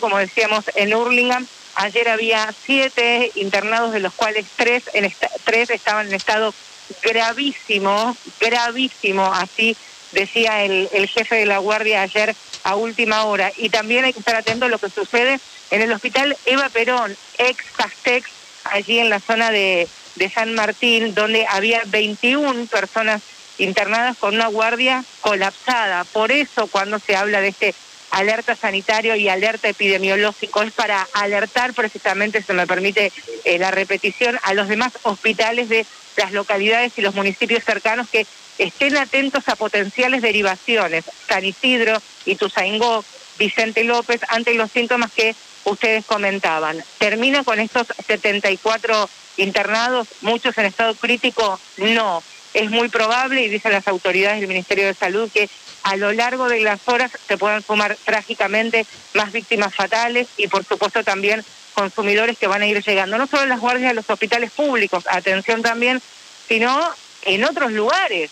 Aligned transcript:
como 0.00 0.18
decíamos, 0.18 0.64
en 0.74 0.94
Hurlingham. 0.94 1.46
Ayer 1.74 2.08
había 2.08 2.52
siete 2.64 3.30
internados, 3.34 3.92
de 3.92 4.00
los 4.00 4.12
cuales 4.12 4.46
tres, 4.56 4.84
tres 5.44 5.70
estaban 5.70 6.08
en 6.08 6.14
estado 6.14 6.52
gravísimo, 7.02 8.16
gravísimo, 8.40 9.24
así 9.32 9.76
decía 10.12 10.64
el, 10.64 10.88
el 10.92 11.08
jefe 11.08 11.36
de 11.36 11.46
la 11.46 11.58
guardia 11.58 12.02
ayer 12.02 12.34
a 12.64 12.76
última 12.76 13.24
hora. 13.24 13.50
Y 13.56 13.70
también 13.70 14.04
hay 14.04 14.12
que 14.12 14.18
estar 14.18 14.36
atento 14.36 14.66
a 14.66 14.68
lo 14.68 14.78
que 14.78 14.90
sucede 14.90 15.40
en 15.70 15.80
el 15.80 15.92
hospital 15.92 16.36
Eva 16.44 16.68
Perón, 16.68 17.16
ex 17.38 17.64
Castex, 17.76 18.28
allí 18.64 18.98
en 18.98 19.10
la 19.10 19.20
zona 19.20 19.50
de, 19.50 19.88
de 20.16 20.30
San 20.30 20.54
Martín, 20.54 21.14
donde 21.14 21.46
había 21.48 21.82
21 21.86 22.66
personas 22.66 23.22
internadas 23.58 24.16
con 24.18 24.34
una 24.34 24.48
guardia 24.48 25.04
colapsada. 25.20 26.04
Por 26.04 26.32
eso 26.32 26.66
cuando 26.66 26.98
se 26.98 27.16
habla 27.16 27.40
de 27.40 27.48
este 27.48 27.74
alerta 28.12 28.54
sanitario 28.54 29.16
y 29.16 29.28
alerta 29.28 29.68
epidemiológico 29.68 30.62
es 30.62 30.72
para 30.72 31.08
alertar 31.14 31.72
precisamente, 31.72 32.42
se 32.42 32.52
me 32.52 32.66
permite 32.66 33.10
eh, 33.44 33.58
la 33.58 33.70
repetición, 33.70 34.38
a 34.42 34.54
los 34.54 34.68
demás 34.68 34.92
hospitales 35.02 35.68
de 35.68 35.86
las 36.16 36.32
localidades 36.32 36.92
y 36.96 37.00
los 37.00 37.14
municipios 37.14 37.64
cercanos 37.64 38.08
que 38.10 38.26
estén 38.58 38.96
atentos 38.98 39.48
a 39.48 39.56
potenciales 39.56 40.20
derivaciones. 40.20 41.04
San 41.26 41.44
Isidro, 41.44 42.00
Ituzaingó, 42.26 43.02
Vicente 43.38 43.82
López, 43.82 44.20
ante 44.28 44.54
los 44.54 44.70
síntomas 44.70 45.10
que 45.10 45.34
ustedes 45.64 46.04
comentaban. 46.04 46.84
Termina 46.98 47.44
con 47.44 47.60
estos 47.60 47.86
74 48.06 49.08
internados, 49.38 50.08
muchos 50.20 50.56
en 50.58 50.66
estado 50.66 50.94
crítico, 50.94 51.58
no. 51.78 52.22
Es 52.52 52.70
muy 52.70 52.90
probable, 52.90 53.42
y 53.42 53.48
dicen 53.48 53.72
las 53.72 53.88
autoridades 53.88 54.40
del 54.40 54.48
Ministerio 54.48 54.84
de 54.84 54.92
Salud, 54.92 55.30
que 55.32 55.48
a 55.82 55.96
lo 55.96 56.12
largo 56.12 56.48
de 56.48 56.60
las 56.60 56.80
horas 56.86 57.10
se 57.26 57.38
puedan 57.38 57.62
sumar 57.62 57.96
trágicamente 58.04 58.86
más 59.14 59.32
víctimas 59.32 59.74
fatales 59.74 60.28
y 60.36 60.48
por 60.48 60.64
supuesto 60.64 61.02
también 61.02 61.44
consumidores 61.74 62.38
que 62.38 62.46
van 62.46 62.62
a 62.62 62.66
ir 62.66 62.82
llegando, 62.84 63.18
no 63.18 63.26
solo 63.26 63.44
en 63.44 63.48
las 63.48 63.60
guardias 63.60 63.90
de 63.90 63.94
los 63.94 64.08
hospitales 64.08 64.50
públicos, 64.50 65.04
atención 65.10 65.62
también, 65.62 66.00
sino 66.46 66.78
en 67.22 67.44
otros 67.44 67.72
lugares, 67.72 68.30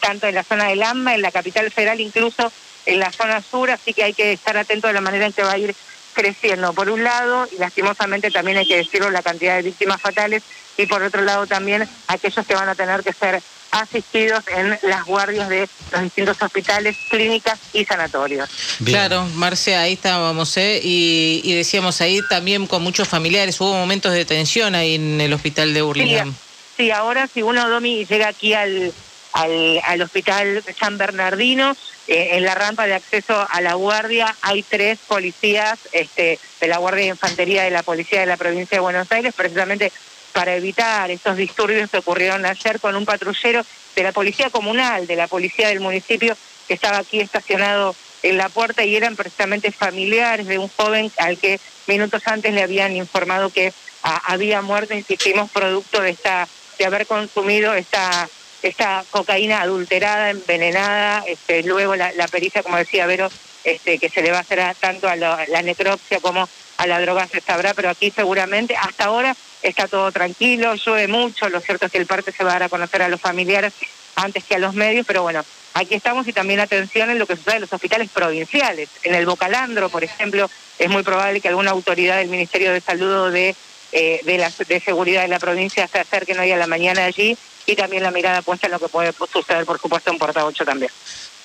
tanto 0.00 0.26
en 0.26 0.34
la 0.34 0.42
zona 0.42 0.68
del 0.68 0.82
AMBA, 0.82 1.14
en 1.14 1.22
la 1.22 1.30
capital 1.30 1.70
federal, 1.70 2.00
incluso 2.00 2.52
en 2.86 2.98
la 2.98 3.12
zona 3.12 3.40
sur, 3.40 3.70
así 3.70 3.94
que 3.94 4.04
hay 4.04 4.14
que 4.14 4.32
estar 4.32 4.56
atento 4.56 4.88
de 4.88 4.94
la 4.94 5.00
manera 5.00 5.26
en 5.26 5.32
que 5.32 5.42
va 5.42 5.52
a 5.52 5.58
ir 5.58 5.74
creciendo, 6.12 6.72
por 6.72 6.90
un 6.90 7.02
lado, 7.02 7.48
y 7.50 7.56
lastimosamente 7.58 8.30
también 8.30 8.58
hay 8.58 8.66
que 8.66 8.76
decirlo, 8.76 9.10
la 9.10 9.22
cantidad 9.22 9.56
de 9.56 9.62
víctimas 9.62 10.00
fatales, 10.00 10.42
y 10.76 10.86
por 10.86 11.02
otro 11.02 11.22
lado 11.22 11.46
también 11.46 11.88
aquellos 12.08 12.46
que 12.46 12.54
van 12.54 12.68
a 12.68 12.74
tener 12.74 13.02
que 13.02 13.12
ser 13.12 13.42
asistidos 13.74 14.44
en 14.48 14.78
las 14.82 15.04
guardias 15.04 15.48
de 15.48 15.68
los 15.92 16.02
distintos 16.02 16.40
hospitales, 16.40 16.96
clínicas 17.10 17.58
y 17.72 17.84
sanatorios. 17.84 18.48
Claro, 18.84 19.24
Marcia, 19.34 19.80
ahí 19.80 19.94
estábamos, 19.94 20.56
¿eh? 20.56 20.80
Y, 20.82 21.54
decíamos 21.54 22.00
ahí 22.00 22.20
también 22.28 22.66
con 22.66 22.82
muchos 22.82 23.08
familiares, 23.08 23.60
hubo 23.60 23.74
momentos 23.74 24.12
de 24.12 24.24
tensión 24.24 24.74
ahí 24.74 24.94
en 24.94 25.20
el 25.20 25.32
hospital 25.32 25.74
de 25.74 25.82
Burlingame. 25.82 26.32
Sí, 26.76 26.90
ahora 26.90 27.26
si 27.26 27.42
uno, 27.42 27.68
Domi, 27.68 28.04
llega 28.04 28.28
aquí 28.28 28.54
al, 28.54 28.92
al, 29.32 29.80
al 29.84 30.02
hospital 30.02 30.62
San 30.78 30.98
Bernardino, 30.98 31.76
eh, 32.06 32.30
en 32.32 32.44
la 32.44 32.54
rampa 32.54 32.86
de 32.86 32.94
acceso 32.94 33.46
a 33.48 33.60
la 33.62 33.74
guardia 33.74 34.36
hay 34.42 34.62
tres 34.62 34.98
policías 35.08 35.78
este, 35.92 36.38
de 36.60 36.68
la 36.68 36.76
Guardia 36.76 37.04
de 37.04 37.10
Infantería 37.10 37.62
de 37.62 37.70
la 37.70 37.82
Policía 37.82 38.20
de 38.20 38.26
la 38.26 38.36
Provincia 38.36 38.76
de 38.76 38.80
Buenos 38.80 39.10
Aires, 39.10 39.32
precisamente 39.34 39.90
para 40.34 40.54
evitar 40.56 41.10
estos 41.10 41.36
disturbios 41.36 41.88
que 41.88 41.98
ocurrieron 41.98 42.44
ayer 42.44 42.80
con 42.80 42.96
un 42.96 43.06
patrullero 43.06 43.64
de 43.94 44.02
la 44.02 44.12
Policía 44.12 44.50
Comunal, 44.50 45.06
de 45.06 45.16
la 45.16 45.28
Policía 45.28 45.68
del 45.68 45.80
municipio, 45.80 46.36
que 46.66 46.74
estaba 46.74 46.98
aquí 46.98 47.20
estacionado 47.20 47.94
en 48.22 48.36
la 48.36 48.48
puerta 48.48 48.84
y 48.84 48.96
eran 48.96 49.16
precisamente 49.16 49.70
familiares 49.70 50.46
de 50.46 50.58
un 50.58 50.68
joven 50.68 51.12
al 51.18 51.38
que 51.38 51.60
minutos 51.86 52.22
antes 52.26 52.52
le 52.52 52.62
habían 52.62 52.96
informado 52.96 53.50
que 53.50 53.72
ah, 54.02 54.20
había 54.26 54.60
muerto, 54.60 54.94
insistimos, 54.94 55.50
producto 55.50 56.00
de 56.00 56.10
esta 56.10 56.48
de 56.78 56.86
haber 56.86 57.06
consumido 57.06 57.72
esta 57.74 58.28
esta 58.62 59.04
cocaína 59.10 59.60
adulterada, 59.60 60.30
envenenada, 60.30 61.22
este, 61.26 61.62
luego 61.64 61.94
la, 61.96 62.10
pericia, 62.28 62.62
como 62.62 62.78
decía 62.78 63.06
Vero, 63.06 63.30
este, 63.62 63.98
que 63.98 64.08
se 64.08 64.22
le 64.22 64.30
va 64.30 64.38
a 64.38 64.40
hacer 64.40 64.58
tanto 64.80 65.06
a 65.06 65.16
la, 65.16 65.62
necropsia 65.62 66.18
como 66.20 66.48
a 66.78 66.86
la 66.86 66.98
droga 67.00 67.28
se 67.28 67.42
sabrá, 67.42 67.74
pero 67.74 67.90
aquí 67.90 68.10
seguramente 68.10 68.74
hasta 68.74 69.04
ahora 69.04 69.36
está 69.68 69.88
todo 69.88 70.12
tranquilo, 70.12 70.74
llueve 70.74 71.08
mucho, 71.08 71.48
lo 71.48 71.60
cierto 71.60 71.86
es 71.86 71.92
que 71.92 71.98
el 71.98 72.06
parte 72.06 72.32
se 72.32 72.44
va 72.44 72.50
a 72.50 72.54
dar 72.54 72.62
a 72.64 72.68
conocer 72.68 73.02
a 73.02 73.08
los 73.08 73.20
familiares 73.20 73.72
antes 74.16 74.44
que 74.44 74.54
a 74.54 74.58
los 74.58 74.74
medios, 74.74 75.06
pero 75.06 75.22
bueno, 75.22 75.44
aquí 75.74 75.94
estamos 75.94 76.28
y 76.28 76.32
también 76.32 76.60
atención 76.60 77.10
en 77.10 77.18
lo 77.18 77.26
que 77.26 77.36
sucede 77.36 77.56
en 77.56 77.60
los 77.62 77.72
hospitales 77.72 78.08
provinciales. 78.10 78.88
En 79.02 79.14
el 79.14 79.26
Bocalandro, 79.26 79.88
por 79.88 80.04
ejemplo, 80.04 80.48
es 80.78 80.90
muy 80.90 81.02
probable 81.02 81.40
que 81.40 81.48
alguna 81.48 81.70
autoridad 81.70 82.18
del 82.18 82.28
Ministerio 82.28 82.72
de 82.72 82.80
Salud 82.80 83.12
o 83.12 83.30
de, 83.30 83.54
eh, 83.92 84.20
de, 84.24 84.38
la, 84.38 84.50
Seguridad 84.50 85.22
de 85.22 85.28
la 85.28 85.38
provincia 85.38 85.88
se 85.88 85.98
acerque 85.98 86.38
hoy 86.38 86.52
a 86.52 86.56
la 86.56 86.66
mañana 86.66 87.04
allí 87.04 87.36
y 87.66 87.74
también 87.74 88.02
la 88.02 88.10
mirada 88.10 88.42
puesta 88.42 88.66
en 88.66 88.72
lo 88.72 88.78
que 88.78 88.88
puede 88.88 89.12
suceder, 89.12 89.64
por 89.64 89.80
supuesto, 89.80 90.10
en 90.10 90.18
Porta 90.18 90.44
8 90.44 90.64
también. 90.64 90.90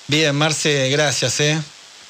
Bien, 0.06 0.34
Marce, 0.34 0.90
gracias. 0.90 1.40
¿eh? 1.40 1.58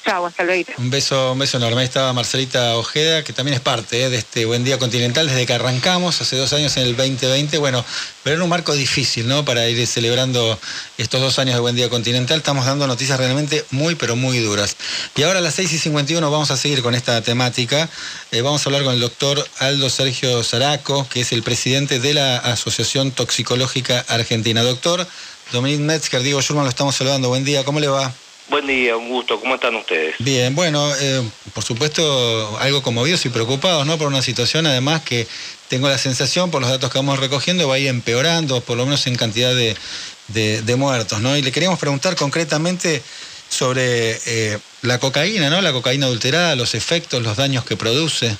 Chao, 0.03 0.25
hasta. 0.25 0.43
Un 0.79 0.89
beso, 0.89 1.33
un 1.33 1.39
beso 1.39 1.57
enorme. 1.57 1.81
Ahí 1.81 1.85
estaba 1.85 2.11
Marcelita 2.11 2.75
Ojeda, 2.75 3.23
que 3.23 3.33
también 3.33 3.53
es 3.53 3.61
parte 3.61 4.03
¿eh? 4.03 4.09
de 4.09 4.17
este 4.17 4.45
Buen 4.45 4.63
Día 4.63 4.79
Continental 4.79 5.27
desde 5.27 5.45
que 5.45 5.53
arrancamos 5.53 6.19
hace 6.19 6.37
dos 6.37 6.51
años 6.53 6.75
en 6.77 6.83
el 6.83 6.95
2020. 6.95 7.59
Bueno, 7.59 7.85
pero 8.23 8.37
en 8.37 8.41
un 8.41 8.49
marco 8.49 8.73
difícil, 8.73 9.27
¿no? 9.27 9.45
Para 9.45 9.69
ir 9.69 9.85
celebrando 9.85 10.59
estos 10.97 11.21
dos 11.21 11.37
años 11.37 11.53
de 11.53 11.61
Buen 11.61 11.75
Día 11.75 11.87
Continental. 11.89 12.39
Estamos 12.39 12.65
dando 12.65 12.87
noticias 12.87 13.19
realmente 13.19 13.63
muy, 13.69 13.93
pero 13.93 14.15
muy 14.15 14.39
duras. 14.39 14.75
Y 15.15 15.21
ahora 15.21 15.37
a 15.37 15.41
las 15.43 15.53
6 15.53 15.71
y 15.71 15.77
51 15.77 16.31
vamos 16.31 16.49
a 16.49 16.57
seguir 16.57 16.81
con 16.81 16.95
esta 16.95 17.21
temática. 17.21 17.87
Eh, 18.31 18.41
vamos 18.41 18.65
a 18.65 18.69
hablar 18.69 18.83
con 18.83 18.95
el 18.95 18.99
doctor 18.99 19.47
Aldo 19.59 19.89
Sergio 19.91 20.43
Zaraco, 20.43 21.07
que 21.09 21.21
es 21.21 21.31
el 21.31 21.43
presidente 21.43 21.99
de 21.99 22.15
la 22.15 22.37
Asociación 22.37 23.11
Toxicológica 23.11 24.03
Argentina. 24.07 24.63
Doctor 24.63 25.07
Dominic 25.51 25.81
Metzger, 25.81 26.23
Diego 26.23 26.41
Schurman, 26.41 26.65
lo 26.65 26.69
estamos 26.69 26.95
saludando. 26.95 27.29
Buen 27.29 27.43
día, 27.43 27.63
¿cómo 27.63 27.79
le 27.79 27.87
va? 27.87 28.11
Buen 28.51 28.67
día, 28.67 28.97
un 28.97 29.07
gusto. 29.07 29.39
¿Cómo 29.39 29.55
están 29.55 29.77
ustedes? 29.77 30.15
Bien, 30.19 30.53
bueno, 30.53 30.93
eh, 30.99 31.21
por 31.53 31.63
supuesto 31.63 32.57
algo 32.59 32.83
conmovidos 32.83 33.25
y 33.25 33.29
preocupados, 33.29 33.87
¿no? 33.87 33.97
Por 33.97 34.07
una 34.07 34.21
situación 34.21 34.65
además 34.65 35.03
que 35.03 35.25
tengo 35.69 35.87
la 35.87 35.97
sensación, 35.97 36.51
por 36.51 36.59
los 36.59 36.69
datos 36.69 36.91
que 36.91 36.97
vamos 36.97 37.17
recogiendo, 37.17 37.69
va 37.69 37.75
a 37.75 37.79
ir 37.79 37.87
empeorando, 37.87 38.59
por 38.59 38.75
lo 38.75 38.83
menos 38.83 39.07
en 39.07 39.15
cantidad 39.15 39.55
de, 39.55 40.75
muertos, 40.75 41.21
¿no? 41.21 41.37
Y 41.37 41.41
le 41.43 41.53
queríamos 41.53 41.79
preguntar 41.79 42.17
concretamente 42.17 43.01
sobre 43.47 44.19
eh, 44.25 44.59
la 44.81 44.99
cocaína, 44.99 45.49
¿no? 45.49 45.61
La 45.61 45.71
cocaína 45.71 46.07
adulterada, 46.07 46.57
los 46.57 46.75
efectos, 46.75 47.23
los 47.23 47.37
daños 47.37 47.63
que 47.63 47.77
produce. 47.77 48.35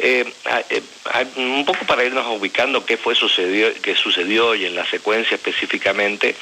Eh, 0.00 0.30
un 1.36 1.64
poco 1.64 1.86
para 1.86 2.04
irnos 2.04 2.26
ubicando 2.38 2.84
qué 2.84 2.98
fue 2.98 3.14
sucedió, 3.14 3.68
qué 3.80 3.96
sucedió 3.96 4.54
y 4.54 4.66
en 4.66 4.74
la 4.74 4.84
secuencia 4.84 5.36
específicamente, 5.36 6.36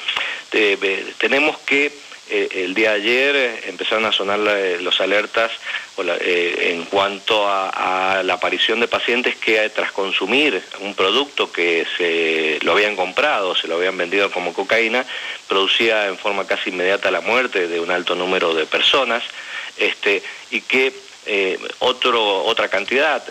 tenemos 1.17 1.57
que 1.59 2.06
eh, 2.29 2.49
el 2.65 2.73
día 2.73 2.91
de 2.91 2.95
ayer 2.95 3.35
eh, 3.35 3.61
empezaron 3.67 4.05
a 4.05 4.11
sonar 4.11 4.39
eh, 4.47 4.77
los 4.81 4.99
alertas 4.99 5.51
en 5.99 6.85
cuanto 6.85 7.49
a, 7.49 8.21
la 8.23 8.35
aparición 8.35 8.79
de 8.79 8.87
pacientes 8.87 9.35
que 9.35 9.67
tras 9.69 9.91
consumir 9.91 10.61
un 10.79 10.93
producto 10.93 11.51
que 11.51 11.87
se 11.97 12.63
lo 12.63 12.73
habían 12.73 12.95
comprado, 12.95 13.55
se 13.55 13.67
lo 13.67 13.77
habían 13.77 13.97
vendido 13.97 14.29
como 14.29 14.53
cocaína, 14.53 15.03
producía 15.47 16.05
en 16.05 16.19
forma 16.19 16.45
casi 16.45 16.69
inmediata 16.69 17.09
la 17.09 17.21
muerte 17.21 17.67
de 17.67 17.79
un 17.79 17.89
alto 17.89 18.13
número 18.13 18.53
de 18.53 18.67
personas 18.67 19.23
este, 19.77 20.21
y 20.51 20.61
que 20.61 20.93
otro, 21.79 22.43
otra 22.43 22.69
cantidad 22.69 23.23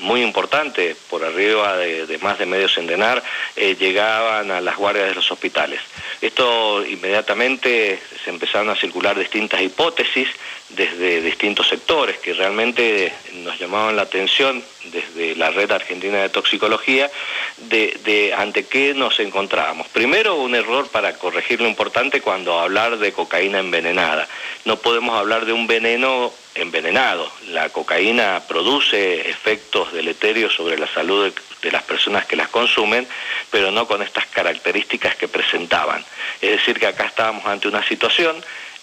muy 0.00 0.22
importante, 0.22 0.96
por 1.08 1.24
arriba 1.24 1.76
de, 1.76 2.18
más 2.18 2.38
de 2.38 2.46
medio 2.46 2.68
centenar, 2.68 3.22
eh, 3.56 3.76
llegaban 3.78 4.50
a 4.50 4.60
las 4.60 4.76
guardias 4.76 5.08
de 5.08 5.14
los 5.14 5.30
hospitales. 5.30 5.80
Esto 6.20 6.84
inmediatamente 6.84 8.00
se 8.24 8.30
empezaron 8.30 8.70
a 8.70 8.76
circular 8.76 9.18
distintas 9.18 9.60
hipótesis 9.60 10.28
desde 10.70 11.22
distintos 11.22 11.68
sectores 11.68 12.18
que 12.18 12.34
realmente 12.34 13.12
nos 13.36 13.58
llamaban 13.58 13.96
la 13.96 14.02
atención 14.02 14.62
desde 14.84 15.34
la 15.36 15.50
red 15.50 15.70
argentina 15.70 16.18
de 16.18 16.28
toxicología 16.28 17.10
de, 17.56 18.34
ante 18.36 18.66
qué 18.66 18.94
nos 18.94 19.18
encontrábamos. 19.20 19.88
Primero, 19.88 20.36
un 20.36 20.54
error 20.54 20.88
para 20.88 21.14
corregir 21.14 21.60
lo 21.60 21.68
importante 21.68 22.20
cuando 22.20 22.58
hablar 22.58 22.98
de 22.98 23.12
cocaína 23.12 23.60
envenenada. 23.60 24.28
No 24.64 24.76
podemos 24.76 25.16
hablar 25.16 25.46
de 25.46 25.52
un 25.52 25.66
veneno 25.66 26.32
envenenado. 26.60 27.30
La 27.48 27.68
cocaína 27.70 28.42
produce 28.46 29.28
efectos 29.28 29.92
deleterios 29.92 30.54
sobre 30.54 30.78
la 30.78 30.86
salud 30.88 31.32
de, 31.62 31.70
las 31.70 31.82
personas 31.82 32.26
que 32.26 32.36
las 32.36 32.48
consumen, 32.48 33.06
pero 33.50 33.70
no 33.70 33.86
con 33.86 34.02
estas 34.02 34.26
características 34.26 35.16
que 35.16 35.28
presentaban. 35.28 36.04
Es 36.40 36.52
decir, 36.52 36.78
que 36.78 36.86
acá 36.86 37.06
estábamos 37.06 37.44
ante 37.46 37.68
una 37.68 37.86
situación 37.86 38.36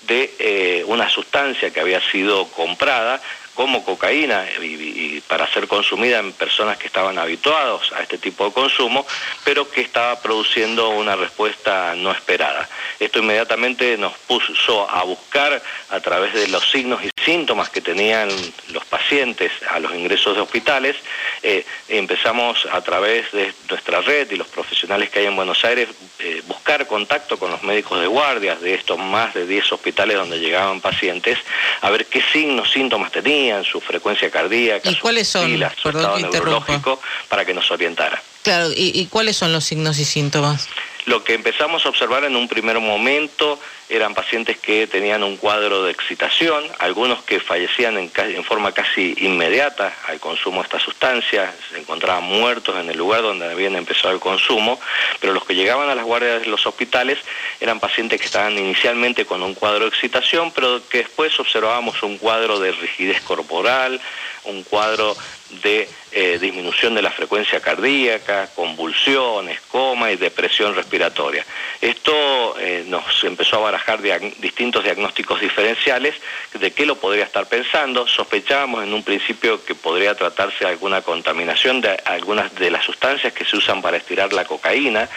de 0.07 0.33
eh, 0.39 0.83
una 0.87 1.09
sustancia 1.09 1.71
que 1.71 1.79
había 1.79 2.01
sido 2.11 2.47
comprada 2.49 3.21
como 3.55 3.83
cocaína 3.83 4.45
y, 4.61 5.21
para 5.27 5.51
ser 5.51 5.67
consumida 5.67 6.19
en 6.19 6.33
personas 6.33 6.77
que 6.77 6.87
estaban 6.87 7.17
habituados 7.17 7.91
a 7.93 8.03
este 8.03 8.17
tipo 8.17 8.45
de 8.45 8.51
consumo, 8.51 9.07
pero 9.43 9.69
que 9.71 9.81
estaba 9.81 10.19
produciendo 10.21 10.89
una 10.89 11.15
respuesta 11.15 11.95
no 11.95 12.11
esperada. 12.11 12.69
Esto 12.99 13.19
inmediatamente 13.19 13.97
nos 13.97 14.13
puso 14.27 14.89
a 14.89 15.03
buscar 15.03 15.61
a 15.89 15.99
través 16.01 16.33
de 16.33 16.47
los 16.49 16.69
signos 16.69 17.03
y 17.03 17.09
síntomas 17.23 17.69
que 17.69 17.81
tenían 17.81 18.29
los 18.71 18.85
pacientes 18.85 19.51
a 19.69 19.79
los 19.79 19.93
ingresos 19.95 20.35
de 20.35 20.41
hospitales. 20.41 20.95
Eh, 21.41 21.65
empezamos 21.87 22.67
a 22.71 22.81
través 22.81 23.31
de 23.31 23.53
nuestra 23.69 24.01
red 24.01 24.29
y 24.31 24.35
los 24.35 24.47
profesionales 24.47 25.09
que 25.09 25.19
hay 25.19 25.25
en 25.25 25.35
Buenos 25.35 25.63
Aires 25.65 25.89
eh, 26.19 26.41
buscar 26.47 26.85
contacto 26.87 27.37
con 27.37 27.51
los 27.51 27.63
médicos 27.63 27.99
de 28.01 28.07
guardias 28.07 28.59
de 28.61 28.73
estos 28.73 28.97
más 28.97 29.33
de 29.33 29.47
10 29.47 29.71
hospitales 29.73 30.17
donde 30.17 30.39
llegaban 30.39 30.81
pacientes, 30.81 31.37
a 31.81 31.89
ver 31.89 32.05
qué 32.05 32.21
signos, 32.33 32.71
síntomas 32.71 33.11
tenían, 33.11 33.44
su 33.63 33.79
frecuencia 33.81 34.29
cardíaca, 34.29 34.89
¿Y 34.89 34.95
cuáles 34.95 35.27
son? 35.27 35.49
su 35.81 35.89
estado 35.89 36.19
neurológico, 36.19 36.99
para 37.29 37.45
que 37.45 37.53
nos 37.53 37.69
orientara. 37.71 38.21
Claro, 38.45 38.69
¿y 38.75 39.07
cuáles 39.07 39.35
son 39.35 39.51
los 39.51 39.65
signos 39.65 39.97
y 39.97 40.05
síntomas? 40.05 40.69
Lo 41.05 41.23
que 41.23 41.35
empezamos 41.35 41.85
a 41.85 41.89
observar 41.89 42.23
en 42.25 42.35
un 42.35 42.47
primer 42.47 42.79
momento 42.79 43.59
eran 43.89 44.15
pacientes 44.15 44.57
que 44.57 44.87
tenían 44.87 45.21
un 45.21 45.37
cuadro 45.37 45.83
de 45.83 45.91
excitación, 45.91 46.63
algunos 46.79 47.23
que 47.23 47.39
fallecían 47.39 47.97
en, 47.97 48.43
forma 48.43 48.71
casi 48.71 49.13
inmediata 49.19 49.93
al 50.07 50.19
consumo 50.19 50.61
de 50.61 50.63
esta 50.63 50.79
sustancia, 50.79 51.53
se 51.71 51.79
encontraban 51.79 52.23
muertos 52.23 52.75
en 52.79 52.89
el 52.89 52.97
lugar 52.97 53.21
donde 53.21 53.45
habían 53.45 53.75
empezado 53.75 54.15
el 54.15 54.19
consumo, 54.19 54.79
pero 55.19 55.33
los 55.33 55.45
que 55.45 55.53
llegaban 55.53 55.89
a 55.89 55.95
las 55.95 56.05
guardias 56.05 56.41
de 56.41 56.47
los 56.47 56.65
hospitales 56.65 57.19
eran 57.59 57.79
pacientes 57.79 58.19
que 58.19 58.25
estaban 58.25 58.57
inicialmente 58.57 59.25
con 59.25 59.43
un 59.43 59.53
cuadro 59.53 59.81
de 59.81 59.89
excitación, 59.89 60.51
pero 60.51 60.81
que 60.89 60.99
después 60.99 61.39
observábamos 61.39 62.01
un 62.01 62.17
cuadro 62.17 62.59
de 62.59 62.71
rigidez 62.71 63.21
corporal, 63.21 64.01
un 64.45 64.63
cuadro 64.63 65.15
de 65.61 65.87
eh, 66.11 66.37
disminución 66.39 66.95
de 66.95 67.01
la 67.01 67.11
frecuencia 67.11 67.59
cardíaca, 67.59 68.49
convulsiones, 68.55 69.59
coma 69.61 70.11
y 70.11 70.15
depresión 70.15 70.75
respiratoria. 70.75 71.45
Esto 71.81 72.57
eh, 72.59 72.85
nos 72.87 73.23
empezó 73.23 73.57
a 73.57 73.71
barajar 73.71 74.01
distintos 74.39 74.83
diagnósticos 74.83 75.41
diferenciales 75.41 76.15
de 76.53 76.71
qué 76.71 76.85
lo 76.85 76.95
podría 76.95 77.25
estar 77.25 77.47
pensando. 77.47 78.07
Sospechábamos 78.07 78.83
en 78.83 78.93
un 78.93 79.03
principio 79.03 79.63
que 79.65 79.75
podría 79.75 80.15
tratarse 80.15 80.63
de 80.63 80.71
alguna 80.71 81.01
contaminación 81.01 81.81
de 81.81 81.89
algunas 82.05 82.53
de 82.55 82.71
las 82.71 82.85
sustancias 82.85 83.33
que 83.33 83.45
se 83.45 83.57
usan 83.57 83.81
para 83.81 83.97
estirar 83.97 84.33
la 84.33 84.45
cocaína. 84.45 85.09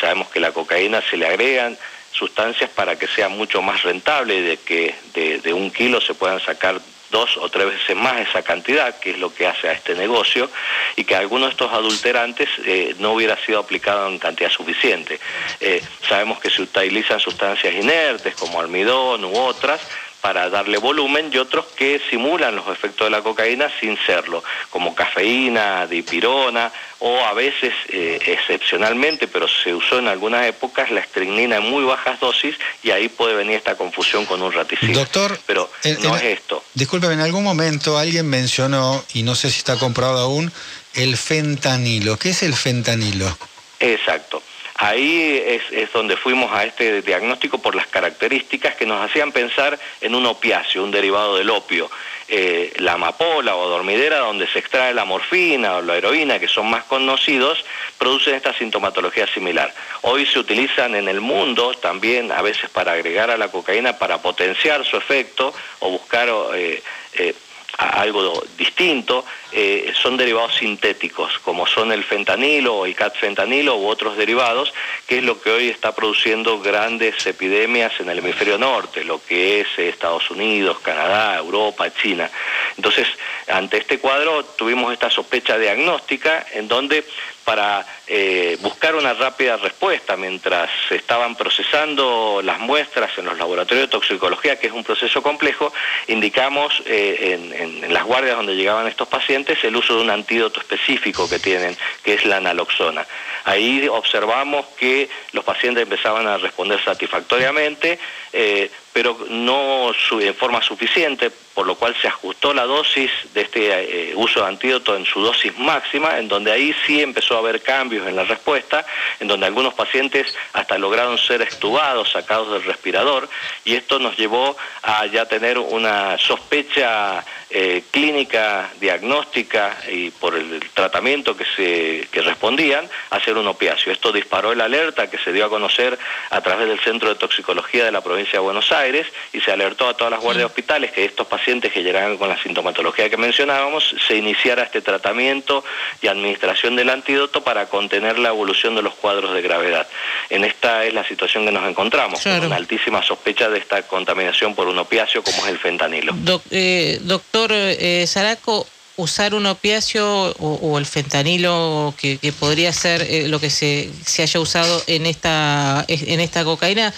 Sabemos 0.00 0.28
que 0.28 0.40
la 0.40 0.52
cocaína 0.52 1.02
se 1.08 1.16
le 1.16 1.26
agregan 1.26 1.78
sustancias 2.14 2.70
para 2.70 2.96
que 2.96 3.06
sea 3.06 3.28
mucho 3.28 3.60
más 3.60 3.82
rentable, 3.82 4.40
de 4.40 4.56
que 4.56 4.94
de 5.12 5.52
un 5.52 5.70
kilo 5.70 6.00
se 6.00 6.14
puedan 6.14 6.40
sacar 6.40 6.80
dos 7.14 7.36
o 7.36 7.48
tres 7.48 7.66
veces 7.66 7.96
más 7.96 8.20
esa 8.28 8.42
cantidad, 8.42 8.98
que 8.98 9.10
es 9.10 9.18
lo 9.18 9.32
que 9.32 9.46
hace 9.46 9.68
a 9.68 9.72
este 9.72 9.94
negocio, 9.94 10.50
y 10.96 11.04
que 11.04 11.14
algunos 11.14 11.46
de 11.46 11.52
estos 11.52 11.72
adulterantes 11.72 12.48
eh, 12.64 12.96
no 12.98 13.12
hubiera 13.12 13.36
sido 13.46 13.60
aplicado 13.60 14.08
en 14.08 14.18
cantidad 14.18 14.50
suficiente. 14.50 15.20
Eh, 15.60 15.80
sabemos 16.08 16.40
que 16.40 16.50
se 16.50 16.62
utilizan 16.62 17.20
sustancias 17.20 17.72
inertes 17.72 18.34
como 18.34 18.60
almidón 18.60 19.24
u 19.24 19.36
otras, 19.36 19.80
para 20.24 20.48
darle 20.48 20.78
volumen 20.78 21.30
y 21.30 21.36
otros 21.36 21.66
que 21.76 22.00
simulan 22.08 22.56
los 22.56 22.66
efectos 22.68 23.08
de 23.08 23.10
la 23.10 23.20
cocaína 23.20 23.70
sin 23.78 23.98
serlo, 24.06 24.42
como 24.70 24.94
cafeína, 24.94 25.86
dipirona 25.86 26.72
o 27.00 27.22
a 27.26 27.34
veces, 27.34 27.74
eh, 27.90 28.18
excepcionalmente, 28.24 29.28
pero 29.28 29.46
se 29.46 29.74
usó 29.74 29.98
en 29.98 30.08
algunas 30.08 30.46
épocas, 30.46 30.90
la 30.90 31.00
estrinina 31.00 31.56
en 31.56 31.64
muy 31.64 31.84
bajas 31.84 32.18
dosis 32.20 32.56
y 32.82 32.90
ahí 32.90 33.10
puede 33.10 33.34
venir 33.34 33.56
esta 33.56 33.76
confusión 33.76 34.24
con 34.24 34.40
un 34.40 34.50
raticida. 34.50 34.94
Doctor, 34.94 35.38
pero 35.44 35.70
no 36.00 36.16
es 36.16 36.22
esto. 36.22 36.64
Disculpe, 36.72 37.08
en 37.08 37.20
algún 37.20 37.44
momento 37.44 37.98
alguien 37.98 38.26
mencionó, 38.26 39.04
y 39.12 39.24
no 39.24 39.34
sé 39.34 39.50
si 39.50 39.58
está 39.58 39.76
comprobado 39.76 40.20
aún, 40.20 40.50
el 40.94 41.18
fentanilo. 41.18 42.18
¿Qué 42.18 42.30
es 42.30 42.42
el 42.42 42.54
fentanilo? 42.54 43.36
Exacto. 43.78 44.42
Ahí 44.76 45.40
es, 45.70 45.92
donde 45.92 46.16
fuimos 46.16 46.52
a 46.52 46.64
este 46.64 47.00
diagnóstico 47.02 47.58
por 47.58 47.76
las 47.76 47.86
características 47.86 48.74
que 48.74 48.86
nos 48.86 49.00
hacían 49.00 49.30
pensar 49.30 49.78
en 50.00 50.16
un 50.16 50.26
opiáceo, 50.26 50.82
un 50.82 50.90
derivado 50.90 51.36
del 51.36 51.50
opio. 51.50 51.88
Eh, 52.26 52.72
la 52.78 52.94
amapola 52.94 53.54
o 53.54 53.68
dormidera, 53.68 54.18
donde 54.18 54.48
se 54.48 54.58
extrae 54.58 54.92
la 54.92 55.04
morfina 55.04 55.76
o 55.76 55.82
la 55.82 55.96
heroína, 55.96 56.40
que 56.40 56.48
son 56.48 56.68
más 56.70 56.84
conocidos, 56.84 57.64
producen 57.98 58.34
esta 58.34 58.52
sintomatología 58.52 59.26
similar. 59.28 59.72
Hoy 60.02 60.26
se 60.26 60.40
utilizan 60.40 60.96
en 60.96 61.08
el 61.08 61.20
mundo 61.20 61.74
también 61.74 62.32
a 62.32 62.42
veces 62.42 62.68
para 62.70 62.92
agregar 62.92 63.30
a 63.30 63.36
la 63.36 63.48
cocaína 63.48 63.98
para 63.98 64.22
potenciar 64.22 64.84
su 64.84 64.96
efecto 64.96 65.54
o 65.80 65.90
buscar 65.90 66.28
eh, 66.54 66.82
eh, 67.12 67.34
algo 67.78 68.42
distinto, 68.56 69.24
eh, 69.52 69.92
son 70.00 70.16
derivados 70.16 70.56
sintéticos, 70.56 71.38
como 71.40 71.66
son 71.66 71.92
el 71.92 72.04
fentanilo 72.04 72.74
o 72.76 72.86
el 72.86 72.94
catfentanilo 72.94 73.76
u 73.76 73.86
otros 73.86 74.16
derivados, 74.16 74.72
que 75.06 75.18
es 75.18 75.24
lo 75.24 75.40
que 75.40 75.50
hoy 75.50 75.68
está 75.68 75.94
produciendo 75.94 76.60
grandes 76.60 77.26
epidemias 77.26 77.92
en 78.00 78.10
el 78.10 78.18
hemisferio 78.18 78.58
norte, 78.58 79.04
lo 79.04 79.22
que 79.24 79.60
es 79.60 79.66
Estados 79.78 80.30
Unidos, 80.30 80.78
Canadá, 80.80 81.36
Europa, 81.38 81.92
China. 81.94 82.30
Entonces, 82.76 83.06
ante 83.48 83.78
este 83.78 83.98
cuadro 83.98 84.44
tuvimos 84.44 84.92
esta 84.92 85.10
sospecha 85.10 85.58
diagnóstica 85.58 86.44
en 86.52 86.68
donde 86.68 87.04
para 87.44 87.86
eh, 88.06 88.56
buscar 88.60 88.94
una 88.94 89.12
rápida 89.12 89.56
respuesta 89.58 90.16
mientras 90.16 90.70
se 90.88 90.96
estaban 90.96 91.36
procesando 91.36 92.40
las 92.42 92.58
muestras 92.58 93.16
en 93.18 93.26
los 93.26 93.38
laboratorios 93.38 93.86
de 93.86 93.90
toxicología, 93.90 94.58
que 94.58 94.68
es 94.68 94.72
un 94.72 94.82
proceso 94.82 95.22
complejo, 95.22 95.72
indicamos 96.08 96.82
eh, 96.86 97.38
en, 97.58 97.92
las 97.92 98.04
guardias 98.04 98.36
donde 98.36 98.56
llegaban 98.56 98.86
estos 98.86 99.08
pacientes 99.08 99.62
el 99.62 99.76
uso 99.76 99.96
de 99.96 100.02
un 100.02 100.10
antídoto 100.10 100.60
específico 100.60 101.28
que 101.28 101.38
tienen, 101.38 101.76
que 102.02 102.14
es 102.14 102.24
la 102.24 102.40
naloxona. 102.40 103.06
Ahí 103.44 103.86
observamos 103.88 104.66
que 104.78 105.08
los 105.32 105.44
pacientes 105.44 105.82
empezaban 105.82 106.26
a 106.26 106.38
responder 106.38 106.82
satisfactoriamente, 106.82 107.98
eh, 108.32 108.70
pero 108.94 109.18
no 109.28 109.92
en 110.12 110.34
forma 110.36 110.62
suficiente, 110.62 111.30
por 111.52 111.66
lo 111.66 111.74
cual 111.74 111.96
se 112.00 112.06
ajustó 112.06 112.54
la 112.54 112.64
dosis 112.64 113.10
de 113.34 113.40
este 113.40 114.10
eh, 114.10 114.12
uso 114.14 114.40
de 114.40 114.46
antídoto 114.46 114.96
en 114.96 115.04
su 115.04 115.20
dosis 115.20 115.58
máxima, 115.58 116.18
en 116.18 116.28
donde 116.28 116.52
ahí 116.52 116.74
sí 116.86 117.02
empezó 117.02 117.34
a 117.34 117.40
haber 117.40 117.60
cambios 117.60 118.06
en 118.06 118.14
la 118.14 118.22
respuesta, 118.22 118.86
en 119.18 119.26
donde 119.26 119.46
algunos 119.46 119.74
pacientes 119.74 120.36
hasta 120.52 120.78
lograron 120.78 121.18
ser 121.18 121.42
extubados, 121.42 122.12
sacados 122.12 122.52
del 122.52 122.62
respirador, 122.62 123.28
y 123.64 123.74
esto 123.74 123.98
nos 123.98 124.16
llevó 124.16 124.56
a 124.82 125.06
ya 125.06 125.26
tener 125.26 125.58
una 125.58 126.16
sospecha 126.16 127.24
eh, 127.50 127.84
clínica, 127.90 128.70
diagnóstica 128.80 129.76
y 129.90 130.10
por 130.10 130.34
el 130.34 130.60
tratamiento 130.72 131.36
que, 131.36 131.44
se, 131.44 132.08
que 132.10 132.22
respondían, 132.22 132.88
a 133.10 133.16
hacer 133.16 133.36
un 133.36 133.46
opiáceo. 133.46 133.92
Esto 133.92 134.12
disparó 134.12 134.52
el 134.52 134.60
alerta 134.60 135.08
que 135.08 135.18
se 135.18 135.32
dio 135.32 135.46
a 135.46 135.48
conocer 135.48 135.98
a 136.30 136.40
través 136.40 136.68
del 136.68 136.80
Centro 136.80 137.08
de 137.08 137.14
Toxicología 137.14 137.84
de 137.84 137.92
la 137.92 138.00
provincia 138.00 138.40
de 138.40 138.44
Buenos 138.44 138.72
Aires, 138.72 138.83
y 139.32 139.40
se 139.40 139.50
alertó 139.50 139.88
a 139.88 139.96
todas 139.96 140.10
las 140.10 140.20
guardias 140.20 140.46
hospitales 140.46 140.92
que 140.92 141.04
estos 141.04 141.26
pacientes 141.26 141.72
que 141.72 141.82
llegaban 141.82 142.18
con 142.18 142.28
la 142.28 142.40
sintomatología 142.42 143.08
que 143.08 143.16
mencionábamos 143.16 143.94
se 144.06 144.16
iniciara 144.16 144.64
este 144.64 144.82
tratamiento 144.82 145.64
y 146.02 146.08
administración 146.08 146.76
del 146.76 146.90
antídoto 146.90 147.42
para 147.42 147.66
contener 147.66 148.18
la 148.18 148.28
evolución 148.28 148.74
de 148.74 148.82
los 148.82 148.94
cuadros 148.94 149.32
de 149.34 149.42
gravedad. 149.42 149.86
En 150.28 150.44
esta 150.44 150.84
es 150.84 150.92
la 150.92 151.06
situación 151.06 151.44
que 151.44 151.52
nos 151.52 151.68
encontramos, 151.68 152.22
con 152.22 152.44
una 152.44 152.56
altísima 152.56 153.02
sospecha 153.02 153.48
de 153.48 153.58
esta 153.58 153.82
contaminación 153.82 154.54
por 154.54 154.68
un 154.68 154.78
opiáceo 154.78 155.22
como 155.22 155.44
es 155.44 155.52
el 155.52 155.58
fentanilo. 155.58 156.14
Eh, 156.50 156.98
doctor 157.02 157.50
eh, 157.52 158.04
Zaraco, 158.06 158.66
usar 158.96 159.34
un 159.34 159.46
opiáceo 159.46 160.34
o, 160.38 160.78
el 160.78 160.86
fentanilo 160.86 161.94
que, 161.98 162.18
podría 162.38 162.72
ser 162.72 163.02
eh, 163.02 163.28
lo 163.28 163.40
que 163.40 163.50
se, 163.50 163.90
se, 164.04 164.22
haya 164.22 164.38
usado 164.38 164.82
en 164.86 165.06
esta 165.06 165.84
en 165.88 166.20
esta 166.20 166.44
cocaína 166.44 166.94